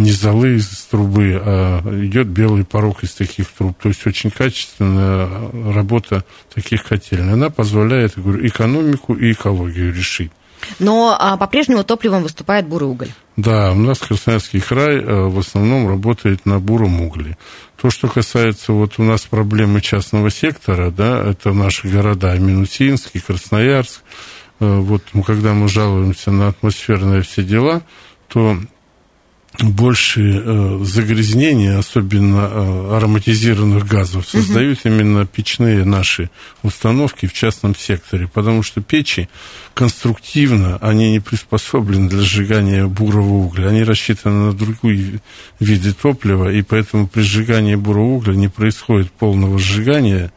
ни 0.00 0.10
золы 0.10 0.56
из 0.56 0.68
трубы, 0.90 1.40
а 1.44 1.82
идет 2.04 2.26
белый 2.26 2.64
порог 2.64 3.04
из 3.04 3.12
таких 3.12 3.48
труб. 3.50 3.76
То 3.80 3.88
есть 3.88 4.06
очень 4.06 4.30
качественная 4.30 5.28
работа 5.72 6.24
таких 6.52 6.84
котель. 6.84 7.20
Она 7.20 7.50
позволяет 7.50 8.16
я 8.16 8.22
говорю, 8.22 8.46
экономику 8.46 9.14
и 9.14 9.32
экологию 9.32 9.94
решить. 9.94 10.32
Но 10.78 11.16
а, 11.18 11.36
по-прежнему 11.36 11.84
топливом 11.84 12.22
выступает 12.22 12.66
бурый 12.66 12.88
уголь. 12.88 13.08
Да, 13.36 13.72
у 13.72 13.76
нас 13.76 13.98
Красноярский 13.98 14.60
край 14.60 15.00
а, 15.00 15.28
в 15.28 15.38
основном 15.38 15.88
работает 15.88 16.44
на 16.46 16.58
буром 16.58 17.00
угле. 17.00 17.36
То, 17.80 17.90
что 17.90 18.08
касается 18.08 18.72
вот 18.72 18.94
у 18.98 19.02
нас 19.02 19.22
проблемы 19.22 19.80
частного 19.80 20.30
сектора, 20.30 20.90
да, 20.90 21.30
это 21.30 21.52
наши 21.52 21.88
города 21.88 22.36
Минусинский, 22.36 23.20
Красноярск. 23.20 24.02
А, 24.60 24.80
вот 24.80 25.02
когда 25.26 25.54
мы 25.54 25.68
жалуемся 25.68 26.30
на 26.30 26.48
атмосферные 26.48 27.22
все 27.22 27.42
дела, 27.42 27.82
то 28.28 28.56
больше 29.58 30.20
э, 30.22 30.78
загрязнения, 30.84 31.76
особенно 31.76 32.48
э, 32.50 32.96
ароматизированных 32.96 33.86
газов, 33.86 34.28
создают 34.28 34.78
угу. 34.80 34.88
именно 34.88 35.26
печные 35.26 35.84
наши 35.84 36.30
установки 36.62 37.26
в 37.26 37.32
частном 37.32 37.74
секторе, 37.74 38.28
потому 38.28 38.62
что 38.62 38.80
печи 38.80 39.28
конструктивно, 39.74 40.78
они 40.80 41.10
не 41.10 41.20
приспособлены 41.20 42.08
для 42.08 42.22
сжигания 42.22 42.86
бурого 42.86 43.44
угля, 43.44 43.68
они 43.68 43.82
рассчитаны 43.82 44.46
на 44.46 44.52
другие 44.52 45.20
виды 45.58 45.92
топлива, 45.92 46.50
и 46.52 46.62
поэтому 46.62 47.08
при 47.08 47.22
сжигании 47.22 47.74
бурого 47.74 48.14
угля 48.14 48.34
не 48.34 48.48
происходит 48.48 49.10
полного 49.10 49.58
сжигания, 49.58 50.32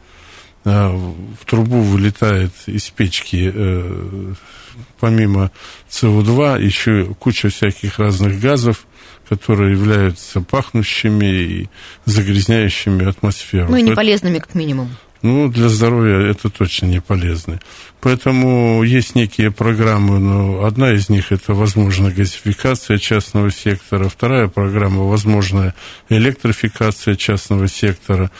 а 0.64 0.90
в 0.90 1.44
трубу 1.44 1.80
вылетает 1.80 2.52
из 2.66 2.88
печки 2.90 3.52
э, 3.54 4.34
помимо 4.98 5.50
СО2 5.90 6.62
еще 6.62 7.14
куча 7.18 7.48
всяких 7.48 7.98
разных 7.98 8.40
газов, 8.40 8.86
которые 9.28 9.72
являются 9.72 10.40
пахнущими 10.40 11.26
и 11.26 11.68
загрязняющими 12.04 13.06
атмосферу. 13.08 13.68
Ну 13.70 13.76
и 13.76 13.82
неполезными, 13.82 14.38
как 14.38 14.54
минимум. 14.54 14.90
Ну, 15.24 15.48
для 15.48 15.70
здоровья 15.70 16.30
это 16.30 16.50
точно 16.50 16.84
не 16.84 17.00
полезно. 17.00 17.58
Поэтому 18.02 18.82
есть 18.82 19.14
некие 19.14 19.50
программы, 19.50 20.18
но 20.18 20.66
одна 20.66 20.92
из 20.92 21.08
них 21.08 21.32
это 21.32 21.54
возможная 21.54 22.10
газификация 22.10 22.98
частного 22.98 23.50
сектора, 23.50 24.10
вторая 24.10 24.48
программа 24.48 25.04
возможная 25.04 25.74
электрификация 26.10 27.14
частного 27.14 27.68
сектора. 27.68 28.30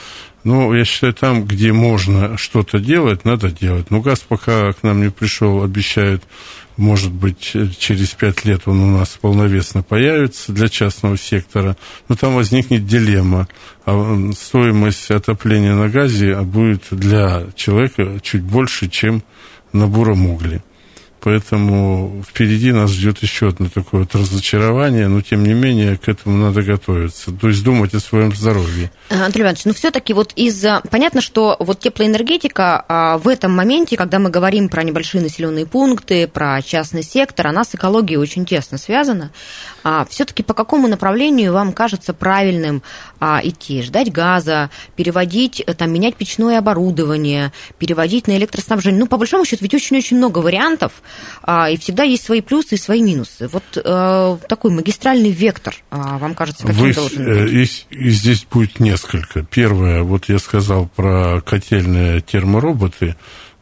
Ну, 0.44 0.75
я 0.75 0.85
считаю, 0.85 1.14
там, 1.14 1.44
где 1.47 1.73
можно 1.73 2.37
что-то 2.37 2.79
делать, 2.79 3.25
надо 3.25 3.51
делать. 3.51 3.90
Но 3.90 4.03
газ 4.03 4.20
пока 4.20 4.75
к 4.75 4.83
нам 4.83 5.03
не 5.03 5.11
пришел, 5.11 5.62
обещают 5.62 6.23
может 6.76 7.12
быть, 7.12 7.54
через 7.78 8.10
пять 8.10 8.44
лет 8.44 8.62
он 8.66 8.80
у 8.80 8.98
нас 8.98 9.18
полновесно 9.20 9.82
появится 9.82 10.52
для 10.52 10.68
частного 10.68 11.16
сектора, 11.16 11.76
но 12.08 12.16
там 12.16 12.34
возникнет 12.34 12.87
дилемма. 12.87 13.48
А 13.87 14.30
стоимость 14.37 15.10
отопления 15.10 15.74
на 15.74 15.88
газе 15.88 16.40
будет 16.40 16.84
для 16.90 17.46
человека 17.54 18.18
чуть 18.22 18.42
больше, 18.42 18.88
чем 18.88 19.22
на 19.72 19.87
буром 19.87 20.26
угле. 20.30 20.62
Поэтому 21.24 22.22
впереди 22.28 22.70
нас 22.70 22.90
ждет 22.90 23.22
еще 23.22 23.48
одно 23.48 23.70
такое 23.74 24.02
вот 24.02 24.14
разочарование, 24.14 25.08
но 25.08 25.22
тем 25.22 25.42
не 25.42 25.54
менее 25.54 25.96
к 25.96 26.06
этому 26.06 26.37
надо 26.37 26.62
готовиться. 26.62 27.32
То 27.32 27.48
есть 27.48 27.64
думать 27.64 27.94
о 27.94 28.00
своем 28.00 28.34
здоровье. 28.34 28.90
Э, 29.08 29.24
Андрей 29.24 29.40
Иванович, 29.40 29.64
ну 29.64 29.72
все-таки 29.72 30.12
вот 30.12 30.34
из-за... 30.37 30.82
Понятно, 30.90 31.22
что 31.22 31.56
вот 31.60 31.80
теплоэнергетика 31.80 32.84
а, 32.87 33.16
в 33.16 33.28
этом 33.28 33.52
моменте, 33.52 33.96
когда 33.96 34.18
мы 34.18 34.28
говорим 34.28 34.68
про 34.68 34.82
небольшие 34.82 35.22
населенные 35.22 35.64
пункты, 35.64 36.28
про 36.28 36.60
частный 36.60 37.02
сектор, 37.02 37.46
она 37.46 37.64
с 37.64 37.74
экологией 37.74 38.18
очень 38.18 38.44
тесно 38.44 38.76
связана. 38.76 39.30
А 39.85 40.07
все-таки 40.07 40.42
по 40.42 40.55
какому 40.55 40.88
направлению 40.88 41.53
вам 41.53 41.75
кажется 41.75 42.14
правильным 42.14 42.83
а, 43.20 43.40
идти? 43.44 43.83
Ждать 43.83 44.11
газа, 44.11 44.70
переводить, 44.97 45.62
э, 45.64 45.75
там, 45.75 45.92
менять 45.92 46.16
печное 46.16 46.59
оборудование, 46.59 47.53
переводить 47.79 48.27
на 48.27 48.37
электроснабжение? 48.38 48.99
Ну, 48.99 49.07
по 49.07 49.18
большому 49.18 49.44
счету, 49.44 49.62
ведь 49.62 49.75
очень-очень 49.75 50.16
много 50.16 50.38
вариантов, 50.38 51.03
а, 51.42 51.68
и 51.68 51.77
всегда 51.77 52.03
есть 52.03 52.25
свои 52.25 52.40
плюсы 52.40 52.77
и 52.77 52.79
свои 52.79 53.03
минусы. 53.03 53.47
Вот 53.49 53.62
э, 53.77 54.38
такой 54.49 54.70
магистральный 54.70 55.31
вектор, 55.31 55.77
а, 55.90 56.16
вам 56.16 56.35
кажется, 56.35 56.66
каким 56.66 56.83
Вы, 56.83 56.94
должен 56.94 57.25
быть? 57.25 57.87
И, 57.90 58.07
и 58.07 58.11
здесь 58.11 58.47
будет 58.51 58.81
несколько. 58.81 59.42
Первое, 59.42 60.03
вот 60.03 60.31
я 60.31 60.38
сказал 60.38 60.88
про 60.97 61.42
котельные 61.42 62.23
термороботы. 62.23 63.16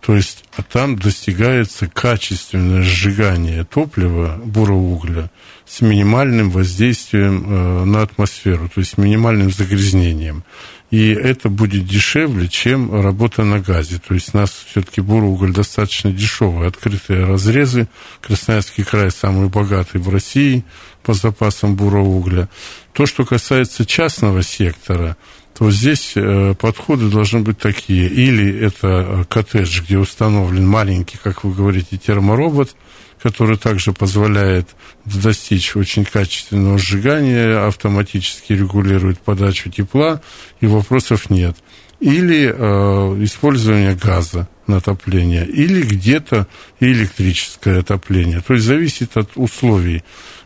То 0.04 0.16
есть 0.16 0.44
а 0.56 0.62
там 0.62 0.98
достигается 0.98 1.86
качественное 1.86 2.82
сжигание 2.82 3.64
топлива, 3.64 4.40
буроугля, 4.44 5.30
с 5.64 5.80
минимальным 5.80 6.50
воздействием 6.50 7.44
э, 7.46 7.84
на 7.84 8.02
атмосферу, 8.02 8.68
то 8.68 8.80
есть 8.80 8.98
минимальным 8.98 9.50
загрязнением. 9.50 10.42
И 10.90 11.08
это 11.08 11.48
будет 11.48 11.86
дешевле, 11.86 12.48
чем 12.48 13.00
работа 13.00 13.44
на 13.44 13.60
газе. 13.60 13.98
То 14.06 14.12
есть 14.12 14.34
у 14.34 14.38
нас 14.38 14.50
все-таки 14.50 15.00
буроуголь 15.00 15.54
достаточно 15.54 16.12
дешевый. 16.12 16.68
Открытые 16.68 17.24
разрезы. 17.24 17.88
Красноярский 18.20 18.84
край 18.84 19.10
самый 19.10 19.48
богатый 19.48 20.02
в 20.02 20.10
России 20.10 20.64
по 21.02 21.14
запасам 21.14 21.76
буроугля. 21.76 22.50
То, 22.92 23.06
что 23.06 23.24
касается 23.24 23.86
частного 23.86 24.42
сектора, 24.42 25.16
то 25.56 25.70
здесь 25.70 26.12
э, 26.16 26.54
подходы 26.58 27.08
должны 27.08 27.40
быть 27.40 27.58
такие. 27.58 28.08
Или 28.08 28.64
это 28.64 28.88
э, 28.88 29.24
коттедж, 29.28 29.82
где 29.82 29.98
установлен 29.98 30.66
маленький, 30.66 31.18
как 31.22 31.44
вы 31.44 31.52
говорите, 31.52 31.98
терморобот, 31.98 32.74
который 33.22 33.56
также 33.56 33.92
позволяет 33.92 34.68
достичь 35.04 35.76
очень 35.76 36.04
качественного 36.04 36.78
сжигания, 36.78 37.66
автоматически 37.66 38.52
регулирует 38.54 39.18
подачу 39.20 39.70
тепла, 39.70 40.20
и 40.60 40.66
вопросов 40.66 41.30
нет. 41.30 41.56
Или 42.00 42.52
э, 42.52 43.24
использование 43.24 43.94
газа 43.94 44.48
отопление, 44.66 45.46
или 45.46 45.82
где-то 45.82 46.46
электрическое 46.80 47.80
отопление. 47.80 48.40
То 48.40 48.54
есть 48.54 48.66
зависит 48.66 49.16
от 49.16 49.30
условий. 49.36 50.02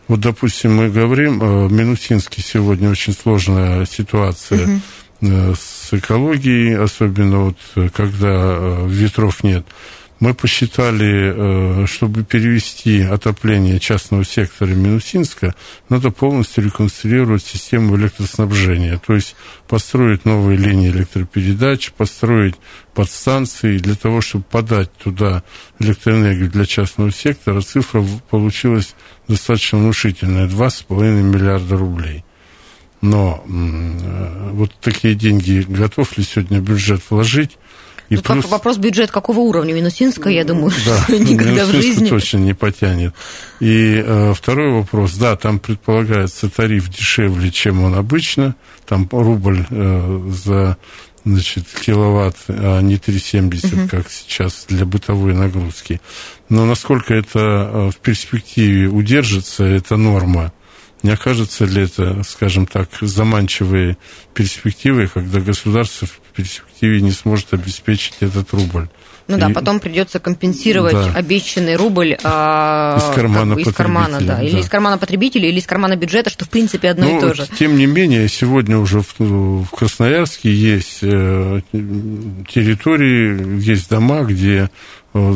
Вот, 0.09 0.20
допустим, 0.20 0.76
мы 0.76 0.90
говорим, 0.90 1.42
э, 1.42 1.68
Минусинский 1.68 2.42
сегодня 2.42 2.90
очень 2.90 3.12
сложная 3.12 3.87
ситуация 3.87 4.81
угу. 5.20 5.55
с 5.57 5.92
экологией, 5.92 6.76
особенно 6.76 7.38
вот 7.40 7.59
э, 7.76 7.88
когда 7.94 8.85
ветров 8.87 9.42
нет. 9.42 9.66
Мы 10.18 10.33
посчитали, 10.33 11.83
э, 11.83 11.87
чтобы 11.87 12.24
перевести 12.24 13.02
отопление 13.02 13.79
частного 13.79 14.24
сектора 14.24 14.70
Минусинска, 14.70 15.55
надо 15.90 16.11
полностью 16.11 16.64
реконструировать 16.64 17.44
систему 17.44 17.96
электроснабжения, 17.96 18.98
то 18.98 19.14
есть 19.14 19.37
построить 19.68 20.24
новые 20.24 20.57
линии 20.57 20.90
электропередач, 20.90 21.92
построить 21.92 22.55
подстанции 22.94 23.76
для 23.76 23.94
того, 23.94 24.22
чтобы 24.22 24.44
подать 24.44 24.90
туда 24.94 25.42
электроэнергию 25.81 26.50
для 26.50 26.64
частного 26.64 27.12
сектора. 27.12 27.61
Цифра 27.61 28.02
получилась 28.31 28.94
достаточно 29.29 29.79
внушительная, 29.79 30.48
2,5 30.48 31.22
миллиарда 31.22 31.76
рублей. 31.76 32.24
Но 33.02 33.44
э, 33.46 34.50
вот 34.52 34.72
такие 34.81 35.14
деньги 35.14 35.62
готов 35.68 36.16
ли 36.16 36.24
сегодня 36.24 36.61
бюджет 36.61 37.02
вложить? 37.11 37.59
И 38.09 38.16
Тут 38.16 38.27
плюс... 38.27 38.45
вопрос 38.47 38.77
бюджет 38.77 39.11
какого 39.11 39.40
уровня? 39.40 39.73
Минусинского, 39.73 40.31
я 40.31 40.45
думаю, 40.45 40.73
да, 40.85 41.05
никогда 41.16 41.64
в 41.64 41.73
жизни. 41.73 42.09
точно 42.09 42.38
не 42.38 42.55
потянет. 42.55 43.14
И 43.61 44.03
э, 44.05 44.33
второй 44.35 44.73
вопрос. 44.73 45.14
Да, 45.14 45.37
там 45.37 45.59
предполагается 45.59 46.49
тариф 46.49 46.88
дешевле, 46.88 47.51
чем 47.51 47.83
он 47.83 47.95
обычно. 47.95 48.55
Там 48.87 49.09
рубль 49.11 49.66
э, 49.71 50.31
за 50.31 50.77
значит, 51.25 51.64
киловатт, 51.85 52.37
а 52.49 52.81
не 52.81 52.95
3,70, 52.95 53.81
угу. 53.81 53.88
как 53.88 54.11
сейчас 54.11 54.66
для 54.69 54.87
бытовой 54.87 55.35
нагрузки. 55.35 56.01
Но 56.49 56.64
насколько 56.64 57.12
это 57.12 57.38
э, 57.40 57.90
в 57.90 57.97
перспективе 57.97 58.87
удержится, 58.87 59.64
эта 59.64 59.97
норма, 59.97 60.53
не 61.03 61.11
окажется 61.11 61.64
ли 61.64 61.83
это, 61.83 62.23
скажем 62.23 62.66
так, 62.66 62.88
заманчивой 63.01 63.99
перспективой, 64.35 65.09
когда 65.09 65.40
государство 65.40 66.09
перспективе 66.37 67.01
не 67.01 67.12
сможет 67.12 67.53
обеспечить 67.53 68.14
этот 68.20 68.53
рубль? 68.53 68.88
Ну 69.29 69.37
и, 69.37 69.40
да, 69.40 69.49
потом 69.49 69.81
придется 69.81 70.20
компенсировать 70.20 70.92
да. 70.92 71.12
обещанный 71.14 71.75
рубль 71.75 72.16
а, 72.22 72.96
из 72.96 73.14
кармана, 73.14 73.55
как 73.57 73.64
бы, 73.64 73.70
из 73.70 73.75
кармана 73.75 74.20
да. 74.20 74.40
Или 74.40 74.53
да. 74.53 74.59
из 74.61 74.68
кармана 74.68 74.99
потребителя, 74.99 75.49
или 75.49 75.59
из 75.59 75.66
кармана 75.66 75.96
бюджета, 75.96 76.31
что 76.31 76.44
в 76.44 76.49
принципе 76.49 76.90
одно 76.90 77.07
ну, 77.07 77.18
и 77.18 77.20
то 77.20 77.35
же. 77.35 77.46
Тем 77.59 77.77
не 77.77 77.87
менее, 77.87 78.29
сегодня 78.29 78.79
уже 78.79 79.01
в, 79.01 79.18
в 79.18 79.68
Красноярске 79.70 80.55
есть 80.55 80.99
э, 81.03 81.61
территории, 81.72 83.61
есть 83.61 83.90
дома, 83.90 84.22
где 84.22 84.70
э, 85.12 85.35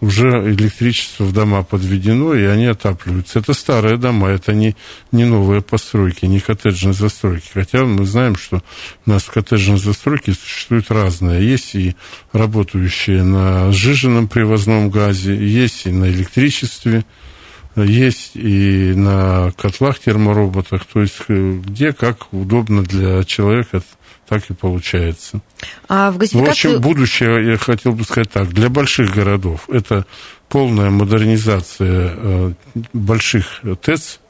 уже 0.00 0.28
электричество 0.52 1.24
в 1.24 1.32
дома 1.32 1.62
подведено, 1.62 2.34
и 2.34 2.44
они 2.44 2.66
отапливаются. 2.66 3.38
Это 3.38 3.54
старые 3.54 3.96
дома, 3.96 4.28
это 4.28 4.52
не, 4.52 4.76
не 5.12 5.24
новые 5.24 5.62
постройки, 5.62 6.26
не 6.26 6.40
коттеджные 6.40 6.92
застройки. 6.92 7.48
Хотя 7.52 7.84
мы 7.84 8.04
знаем, 8.04 8.36
что 8.36 8.62
у 9.06 9.10
нас 9.10 9.24
в 9.24 9.30
коттеджной 9.30 9.78
застройке 9.78 10.32
существуют 10.32 10.90
разные. 10.90 11.48
Есть 11.48 11.74
и 11.74 11.96
работающие 12.32 13.22
на 13.22 13.72
сжиженном 13.72 14.28
привозном 14.28 14.90
газе, 14.90 15.34
есть 15.34 15.86
и 15.86 15.90
на 15.90 16.08
электричестве, 16.10 17.04
есть 17.76 18.32
и 18.34 18.92
на 18.94 19.52
котлах 19.56 19.98
термороботах, 19.98 20.86
то 20.86 21.02
есть 21.02 21.16
э, 21.28 21.60
где 21.64 21.92
как 21.92 22.32
удобно 22.32 22.82
для 22.82 23.22
человека 23.24 23.82
так 24.28 24.50
и 24.50 24.54
получается. 24.54 25.40
А 25.88 26.10
в 26.10 26.18
газификацию... 26.18 26.72
В 26.72 26.76
общем, 26.76 26.80
будущее, 26.80 27.50
я 27.52 27.56
хотел 27.56 27.92
бы 27.92 28.04
сказать 28.04 28.30
так, 28.30 28.48
для 28.48 28.68
больших 28.68 29.14
городов 29.14 29.68
это 29.68 30.06
полная 30.48 30.90
модернизация 30.90 32.12
э, 32.16 32.52
больших 32.92 33.62
ТЭЦ, 33.82 34.20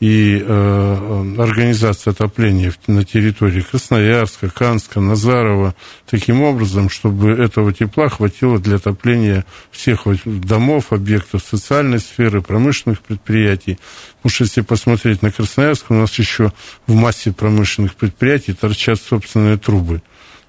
и 0.00 0.42
э, 0.42 1.34
организация 1.38 2.12
отопления 2.12 2.72
на 2.86 3.04
территории 3.04 3.60
Красноярска, 3.60 4.48
Канска, 4.48 4.98
Назарова, 4.98 5.74
таким 6.08 6.40
образом, 6.40 6.88
чтобы 6.88 7.32
этого 7.32 7.74
тепла 7.74 8.08
хватило 8.08 8.58
для 8.58 8.76
отопления 8.76 9.44
всех 9.70 10.06
домов, 10.24 10.94
объектов 10.94 11.42
социальной 11.42 12.00
сферы, 12.00 12.40
промышленных 12.40 13.02
предприятий. 13.02 13.78
Потому 14.16 14.34
что 14.34 14.44
если 14.44 14.60
посмотреть 14.62 15.20
на 15.20 15.30
Красноярск, 15.30 15.90
у 15.90 15.94
нас 15.94 16.18
еще 16.18 16.50
в 16.86 16.94
массе 16.94 17.32
промышленных 17.32 17.94
предприятий 17.94 18.54
торчат 18.54 18.98
собственные 19.02 19.58
трубы. 19.58 20.02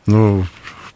Но 0.06 0.48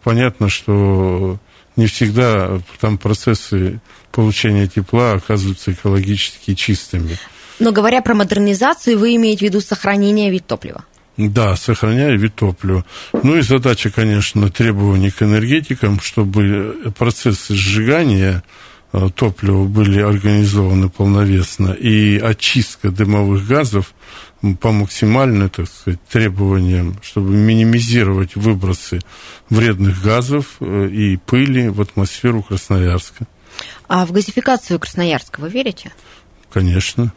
понятно, 0.02 0.48
что 0.48 1.39
не 1.76 1.88
всегда 1.88 2.62
там 2.80 2.98
процессы 2.98 3.82
получения 4.13 4.65
тепла 4.68 5.12
оказываются 5.12 5.74
экологически 5.74 6.54
чистыми. 6.54 7.18
Но 7.60 7.72
говоря 7.72 8.02
про 8.02 8.13
модернизацию, 8.13 8.98
вы 8.98 9.15
имеете 9.15 9.46
в 9.46 9.50
виду 9.50 9.62
сохранение 9.62 10.30
вид 10.30 10.46
топлива? 10.46 10.84
Да, 11.18 11.56
сохраняя 11.56 12.18
вид 12.18 12.36
топлива. 12.36 12.84
Ну 13.13 13.38
и 13.38 13.41
задача, 13.41 13.89
конечно, 13.89 14.50
требований 14.50 15.12
к 15.12 15.22
энергетикам, 15.22 16.02
чтобы 16.02 16.91
процессы 16.98 17.56
сжигания 17.56 18.44
э, 18.91 19.10
топлива 19.15 19.63
были 19.63 20.02
организованы 20.02 20.89
полновесно, 20.89 21.72
и 21.72 22.18
очистка 22.18 22.91
дымовых 22.91 23.48
газов 23.48 23.94
по 24.60 24.74
максимальным, 24.74 25.50
так 25.50 25.68
сказать, 25.68 26.02
требованиям, 26.10 27.00
чтобы 27.02 27.30
минимизировать 27.32 28.36
выбросы 28.36 29.00
вредных 29.50 30.02
газов 30.04 30.58
э, 30.60 30.89
и 30.89 31.15
пыли 31.15 31.70
в 31.70 31.80
атмосферу 31.80 32.44
Красноярска. 32.44 33.26
А 33.88 34.06
в 34.06 34.12
газификацию 34.12 34.80
Красноярска 34.80 35.39
вы 35.39 35.50
верите? 35.50 35.94
Конечно. 36.52 37.13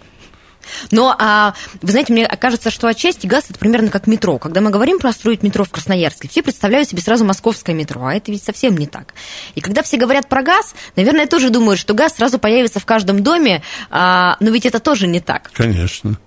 Но, 0.91 1.15
а, 1.19 1.55
вы 1.83 1.91
знаете, 1.91 2.13
мне 2.13 2.27
кажется, 2.27 2.71
что 2.71 2.89
отчасти 2.89 3.27
газ 3.27 3.47
это 3.51 3.59
примерно 3.59 3.89
как 3.89 4.07
метро. 4.07 4.39
Когда 4.39 4.61
мы 4.61 4.71
говорим 4.71 4.99
про 4.99 5.13
строить 5.13 5.43
метро 5.43 5.65
в 5.65 5.71
Красноярске, 5.71 6.29
все 6.29 6.43
представляют 6.43 6.89
себе 6.89 7.03
сразу 7.03 7.25
московское 7.25 7.75
метро, 7.75 8.05
а 8.05 8.15
это 8.15 8.31
ведь 8.31 8.43
совсем 8.43 8.77
не 8.77 8.87
так. 8.87 9.15
И 9.55 9.61
когда 9.61 9.83
все 9.83 9.97
говорят 9.97 10.29
про 10.29 10.43
газ, 10.43 10.75
наверное, 10.97 11.27
тоже 11.27 11.51
думают, 11.51 11.81
что 11.81 11.95
газ 11.95 12.17
сразу 12.17 12.39
появится 12.39 12.81
в 12.81 12.87
каждом 12.87 13.23
доме, 13.23 13.63
а, 13.91 14.37
но 14.41 14.51
ведь 14.51 14.67
это 14.67 14.81
тоже 14.81 15.07
не 15.07 15.21
так. 15.21 15.51
Конечно. 15.53 16.19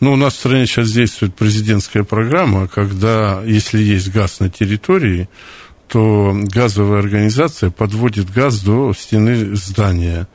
Ну, 0.00 0.12
у 0.12 0.16
нас 0.16 0.34
в 0.34 0.38
стране 0.38 0.66
сейчас 0.66 0.90
действует 0.92 1.34
президентская 1.34 2.04
программа, 2.04 2.68
когда, 2.68 3.42
если 3.44 3.82
есть 3.82 4.12
газ 4.12 4.40
на 4.40 4.50
территории, 4.50 5.28
то 5.88 6.32
газовая 6.34 6.98
организация 6.98 7.70
подводит 7.70 8.30
газ 8.30 8.60
до 8.60 8.92
стены 8.92 9.56
здания, 9.56 10.28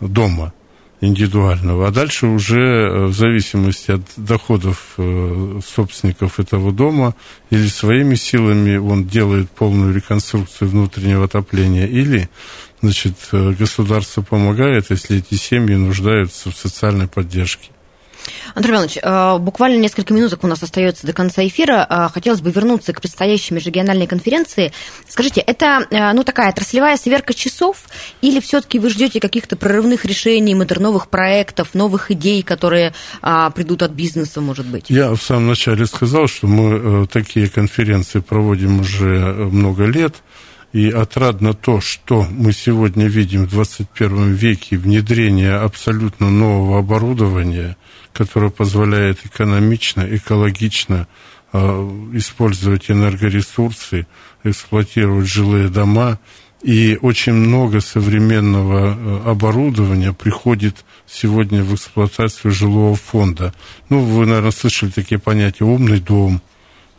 дома 0.00 0.52
индивидуального. 1.00 1.88
А 1.88 1.90
дальше 1.90 2.26
уже 2.26 2.60
э, 2.60 3.04
в 3.06 3.12
зависимости 3.12 3.92
от 3.92 4.02
доходов 4.16 4.94
э, 4.98 5.60
собственников 5.66 6.40
этого 6.40 6.72
дома 6.72 7.14
или 7.50 7.66
своими 7.68 8.14
силами 8.14 8.76
он 8.76 9.06
делает 9.06 9.50
полную 9.50 9.94
реконструкцию 9.94 10.70
внутреннего 10.70 11.24
отопления, 11.24 11.86
или 11.86 12.28
значит, 12.82 13.14
э, 13.32 13.52
государство 13.52 14.22
помогает, 14.22 14.90
если 14.90 15.18
эти 15.18 15.34
семьи 15.34 15.74
нуждаются 15.74 16.50
в 16.50 16.56
социальной 16.56 17.06
поддержке. 17.06 17.70
Андрей 18.54 18.72
Иванович, 18.72 18.98
э, 19.02 19.38
буквально 19.38 19.78
несколько 19.78 20.14
минуток 20.14 20.44
у 20.44 20.46
нас 20.46 20.62
остается 20.62 21.06
до 21.06 21.12
конца 21.12 21.46
эфира. 21.46 21.86
Э, 21.88 22.08
хотелось 22.12 22.40
бы 22.40 22.50
вернуться 22.50 22.92
к 22.92 23.00
предстоящей 23.00 23.54
межрегиональной 23.54 24.06
конференции. 24.06 24.72
Скажите, 25.08 25.40
это 25.40 25.86
э, 25.90 26.12
ну, 26.12 26.24
такая 26.24 26.50
отраслевая 26.50 26.96
сверка 26.96 27.34
часов 27.34 27.84
или 28.22 28.40
все-таки 28.40 28.78
вы 28.78 28.90
ждете 28.90 29.20
каких-то 29.20 29.56
прорывных 29.56 30.04
решений, 30.04 30.54
модерновых 30.54 31.08
проектов, 31.08 31.74
новых 31.74 32.10
идей, 32.10 32.42
которые 32.42 32.94
придут 33.54 33.82
от 33.82 33.92
бизнеса, 33.92 34.40
может 34.40 34.66
быть? 34.66 34.90
Я 34.90 35.10
в 35.10 35.22
самом 35.22 35.48
начале 35.48 35.86
сказал, 35.86 36.28
что 36.28 36.46
мы 36.46 37.06
такие 37.06 37.48
конференции 37.48 38.20
проводим 38.20 38.80
уже 38.80 39.34
много 39.50 39.84
лет. 39.84 40.16
И 40.72 40.90
отрадно 40.90 41.54
то, 41.54 41.80
что 41.80 42.26
мы 42.30 42.52
сегодня 42.52 43.06
видим 43.06 43.46
в 43.46 43.50
21 43.50 44.34
веке, 44.34 44.76
внедрение 44.76 45.54
абсолютно 45.54 46.28
нового 46.30 46.78
оборудования, 46.78 47.76
которое 48.12 48.50
позволяет 48.50 49.24
экономично, 49.24 50.06
экологично 50.08 51.06
э, 51.52 51.58
использовать 52.14 52.90
энергоресурсы, 52.90 54.06
эксплуатировать 54.44 55.26
жилые 55.26 55.68
дома. 55.68 56.18
И 56.62 56.98
очень 57.00 57.34
много 57.34 57.80
современного 57.80 58.96
э, 58.96 59.30
оборудования 59.30 60.12
приходит 60.12 60.84
сегодня 61.06 61.62
в 61.62 61.74
эксплуатацию 61.74 62.50
жилого 62.50 62.96
фонда. 62.96 63.54
Ну, 63.88 64.00
вы, 64.00 64.26
наверное, 64.26 64.50
слышали 64.50 64.90
такие 64.90 65.20
понятия 65.20 65.64
«умный 65.64 66.00
дом». 66.00 66.42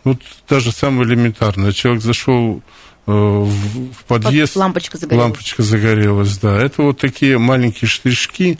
Вот 0.05 0.21
даже 0.47 0.71
самое 0.71 1.09
элементарное. 1.09 1.73
Человек 1.73 2.01
зашел 2.01 2.61
э, 3.05 3.11
в, 3.11 4.03
подъезд. 4.07 4.55
Лампочка 4.55 4.97
загорелась. 4.97 5.23
Лампочка 5.23 5.63
загорелась, 5.63 6.37
да. 6.37 6.57
Это 6.61 6.83
вот 6.83 6.99
такие 6.99 7.37
маленькие 7.37 7.89
штырьшки, 7.89 8.59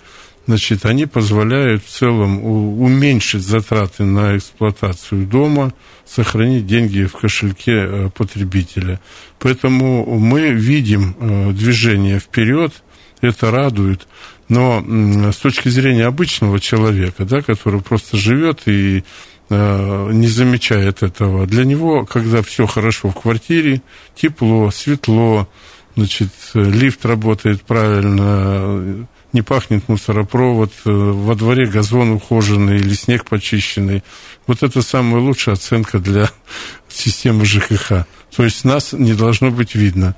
значит, 0.49 0.83
они 0.87 1.05
позволяют 1.05 1.85
в 1.85 1.89
целом 1.89 2.43
уменьшить 2.43 3.43
затраты 3.43 4.03
на 4.03 4.35
эксплуатацию 4.35 5.27
дома, 5.27 5.73
сохранить 6.07 6.65
деньги 6.65 7.03
в 7.03 7.13
кошельке 7.13 7.73
э, 7.73 8.09
потребителя. 8.09 8.99
Поэтому 9.37 10.17
мы 10.17 10.49
видим 10.49 11.15
э, 11.19 11.51
движение 11.51 12.19
вперед, 12.19 12.73
это 13.21 13.51
радует. 13.51 14.07
Но 14.47 14.83
с 15.31 15.35
точки 15.35 15.69
зрения 15.69 16.07
обычного 16.07 16.59
человека, 16.59 17.25
да, 17.25 17.43
который 17.43 17.81
просто 17.81 18.17
живет 18.17 18.61
и 18.65 19.03
э, 19.51 20.09
не 20.11 20.27
замечает 20.27 21.03
этого, 21.03 21.45
для 21.45 21.63
него, 21.63 22.07
когда 22.07 22.41
все 22.41 22.65
хорошо 22.65 23.09
в 23.09 23.21
квартире, 23.21 23.83
тепло, 24.15 24.71
светло, 24.71 25.47
значит, 25.95 26.31
лифт 26.55 27.05
работает 27.05 27.61
правильно, 27.61 29.07
не 29.33 29.41
пахнет 29.41 29.87
мусоропровод, 29.87 30.71
э, 30.85 30.89
во 30.89 31.35
дворе 31.35 31.67
газон 31.67 32.11
ухоженный 32.11 32.77
или 32.77 32.93
снег 32.93 33.25
почищенный. 33.25 34.03
Вот 34.47 34.63
это 34.63 34.81
самая 34.81 35.21
лучшая 35.21 35.55
оценка 35.55 35.99
для 35.99 36.29
системы 36.89 37.45
ЖКХ. 37.45 38.05
То 38.35 38.43
есть 38.43 38.63
нас 38.63 38.93
не 38.93 39.13
должно 39.13 39.51
быть 39.51 39.75
видно. 39.75 40.15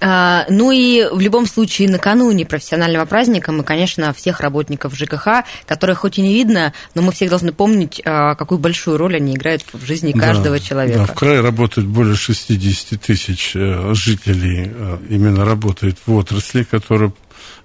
А, 0.00 0.46
ну 0.48 0.70
и 0.70 1.04
в 1.10 1.18
любом 1.20 1.46
случае 1.46 1.88
накануне 1.88 2.46
профессионального 2.46 3.04
праздника 3.04 3.50
мы, 3.50 3.64
конечно, 3.64 4.12
всех 4.12 4.40
работников 4.40 4.94
ЖКХ, 4.94 5.44
которых 5.66 5.98
хоть 5.98 6.18
и 6.18 6.22
не 6.22 6.34
видно, 6.34 6.72
но 6.94 7.02
мы 7.02 7.10
всех 7.10 7.30
должны 7.30 7.52
помнить, 7.52 8.00
а, 8.04 8.36
какую 8.36 8.58
большую 8.58 8.96
роль 8.96 9.16
они 9.16 9.34
играют 9.34 9.64
в 9.72 9.84
жизни 9.84 10.12
каждого 10.12 10.58
да, 10.58 10.64
человека. 10.64 10.98
Да, 11.00 11.06
в 11.06 11.14
крае 11.14 11.40
работает 11.40 11.88
более 11.88 12.14
60 12.14 13.00
тысяч 13.00 13.52
э, 13.54 13.92
жителей, 13.94 14.70
э, 14.72 14.98
именно 15.08 15.44
работает 15.44 15.98
в 16.06 16.14
отрасли, 16.14 16.62
которая 16.62 17.12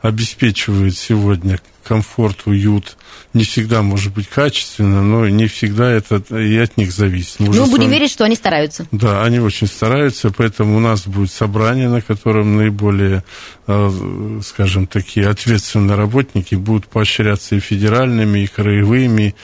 обеспечивает 0.03 0.97
сегодня 0.97 1.59
комфорт, 1.83 2.41
уют. 2.45 2.97
Не 3.33 3.45
всегда 3.45 3.81
может 3.81 4.13
быть 4.13 4.27
качественно, 4.27 5.01
но 5.01 5.27
не 5.27 5.47
всегда 5.47 5.89
это 5.89 6.17
и 6.35 6.57
от 6.57 6.77
них 6.77 6.91
зависит. 6.91 7.39
Мы 7.39 7.55
ну, 7.55 7.65
будем 7.67 7.85
вами... 7.85 7.95
верить, 7.95 8.11
что 8.11 8.25
они 8.25 8.35
стараются. 8.35 8.85
Да, 8.91 9.23
они 9.23 9.39
очень 9.39 9.67
стараются, 9.67 10.29
поэтому 10.29 10.77
у 10.77 10.79
нас 10.79 11.07
будет 11.07 11.31
собрание, 11.31 11.87
на 11.87 12.01
котором 12.01 12.57
наиболее, 12.57 13.23
э, 13.67 14.39
скажем, 14.43 14.87
такие 14.87 15.27
ответственные 15.27 15.95
работники 15.95 16.55
будут 16.55 16.87
поощряться 16.87 17.55
и 17.55 17.59
федеральными, 17.59 18.39
и 18.39 18.47
краевыми, 18.47 19.35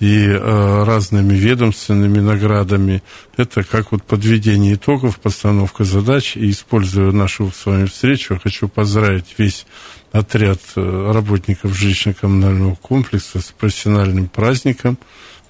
и 0.00 0.26
э, 0.26 0.84
разными 0.84 1.34
ведомственными 1.34 2.20
наградами. 2.20 3.02
Это 3.36 3.64
как 3.64 3.92
вот 3.92 4.04
подведение 4.04 4.74
итогов, 4.74 5.18
постановка 5.18 5.84
задач. 5.84 6.36
И 6.36 6.50
используя 6.50 7.12
нашу 7.12 7.50
с 7.50 7.66
вами 7.66 7.86
встречу, 7.86 8.34
я 8.34 8.40
хочу 8.40 8.68
поздравить 8.68 9.34
весь 9.38 9.66
отряд 10.12 10.60
э, 10.76 11.12
работников 11.12 11.72
жилищно-коммунального 11.72 12.76
комплекса 12.76 13.40
с 13.40 13.52
профессиональным 13.58 14.28
праздником, 14.28 14.98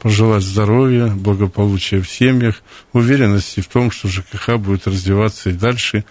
пожелать 0.00 0.42
здоровья, 0.42 1.06
благополучия 1.08 2.00
в 2.00 2.08
семьях, 2.08 2.62
уверенности 2.92 3.60
в 3.60 3.68
том, 3.68 3.90
что 3.90 4.08
ЖКХ 4.08 4.56
будет 4.56 4.86
развиваться 4.86 5.50
и 5.50 5.52
дальше 5.52 6.04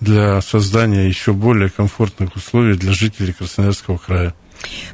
для 0.00 0.40
создания 0.40 1.06
еще 1.06 1.32
более 1.32 1.70
комфортных 1.70 2.34
условий 2.34 2.74
для 2.74 2.92
жителей 2.92 3.32
Красноярского 3.32 3.98
края. 3.98 4.34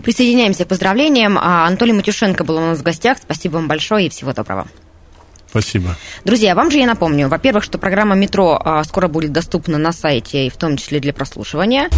Присоединяемся 0.02 0.64
к 0.64 0.68
поздравлениям. 0.68 1.38
А, 1.38 1.66
Анатолий 1.66 1.92
Матюшенко 1.92 2.44
был 2.44 2.56
у 2.56 2.60
нас 2.60 2.78
в 2.78 2.82
гостях. 2.82 3.18
Спасибо 3.20 3.54
вам 3.54 3.68
большое 3.68 4.06
и 4.06 4.10
всего 4.10 4.32
доброго. 4.32 4.66
Спасибо. 5.48 5.96
Друзья, 6.24 6.54
вам 6.54 6.70
же 6.70 6.78
я 6.78 6.86
напомню, 6.86 7.28
во-первых, 7.28 7.64
что 7.64 7.78
программа 7.78 8.14
«Метро» 8.14 8.60
а, 8.62 8.84
скоро 8.84 9.08
будет 9.08 9.32
доступна 9.32 9.78
на 9.78 9.92
сайте, 9.92 10.46
и 10.46 10.50
в 10.50 10.56
том 10.56 10.76
числе 10.76 11.00
для 11.00 11.14
прослушивания. 11.14 11.88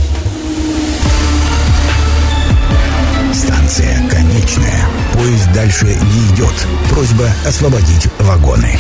Станция 3.32 4.08
конечная. 4.08 4.86
Поезд 5.14 5.52
дальше 5.52 5.86
не 5.86 6.34
идет. 6.34 6.54
Просьба 6.90 7.28
освободить 7.46 8.06
вагоны. 8.20 8.78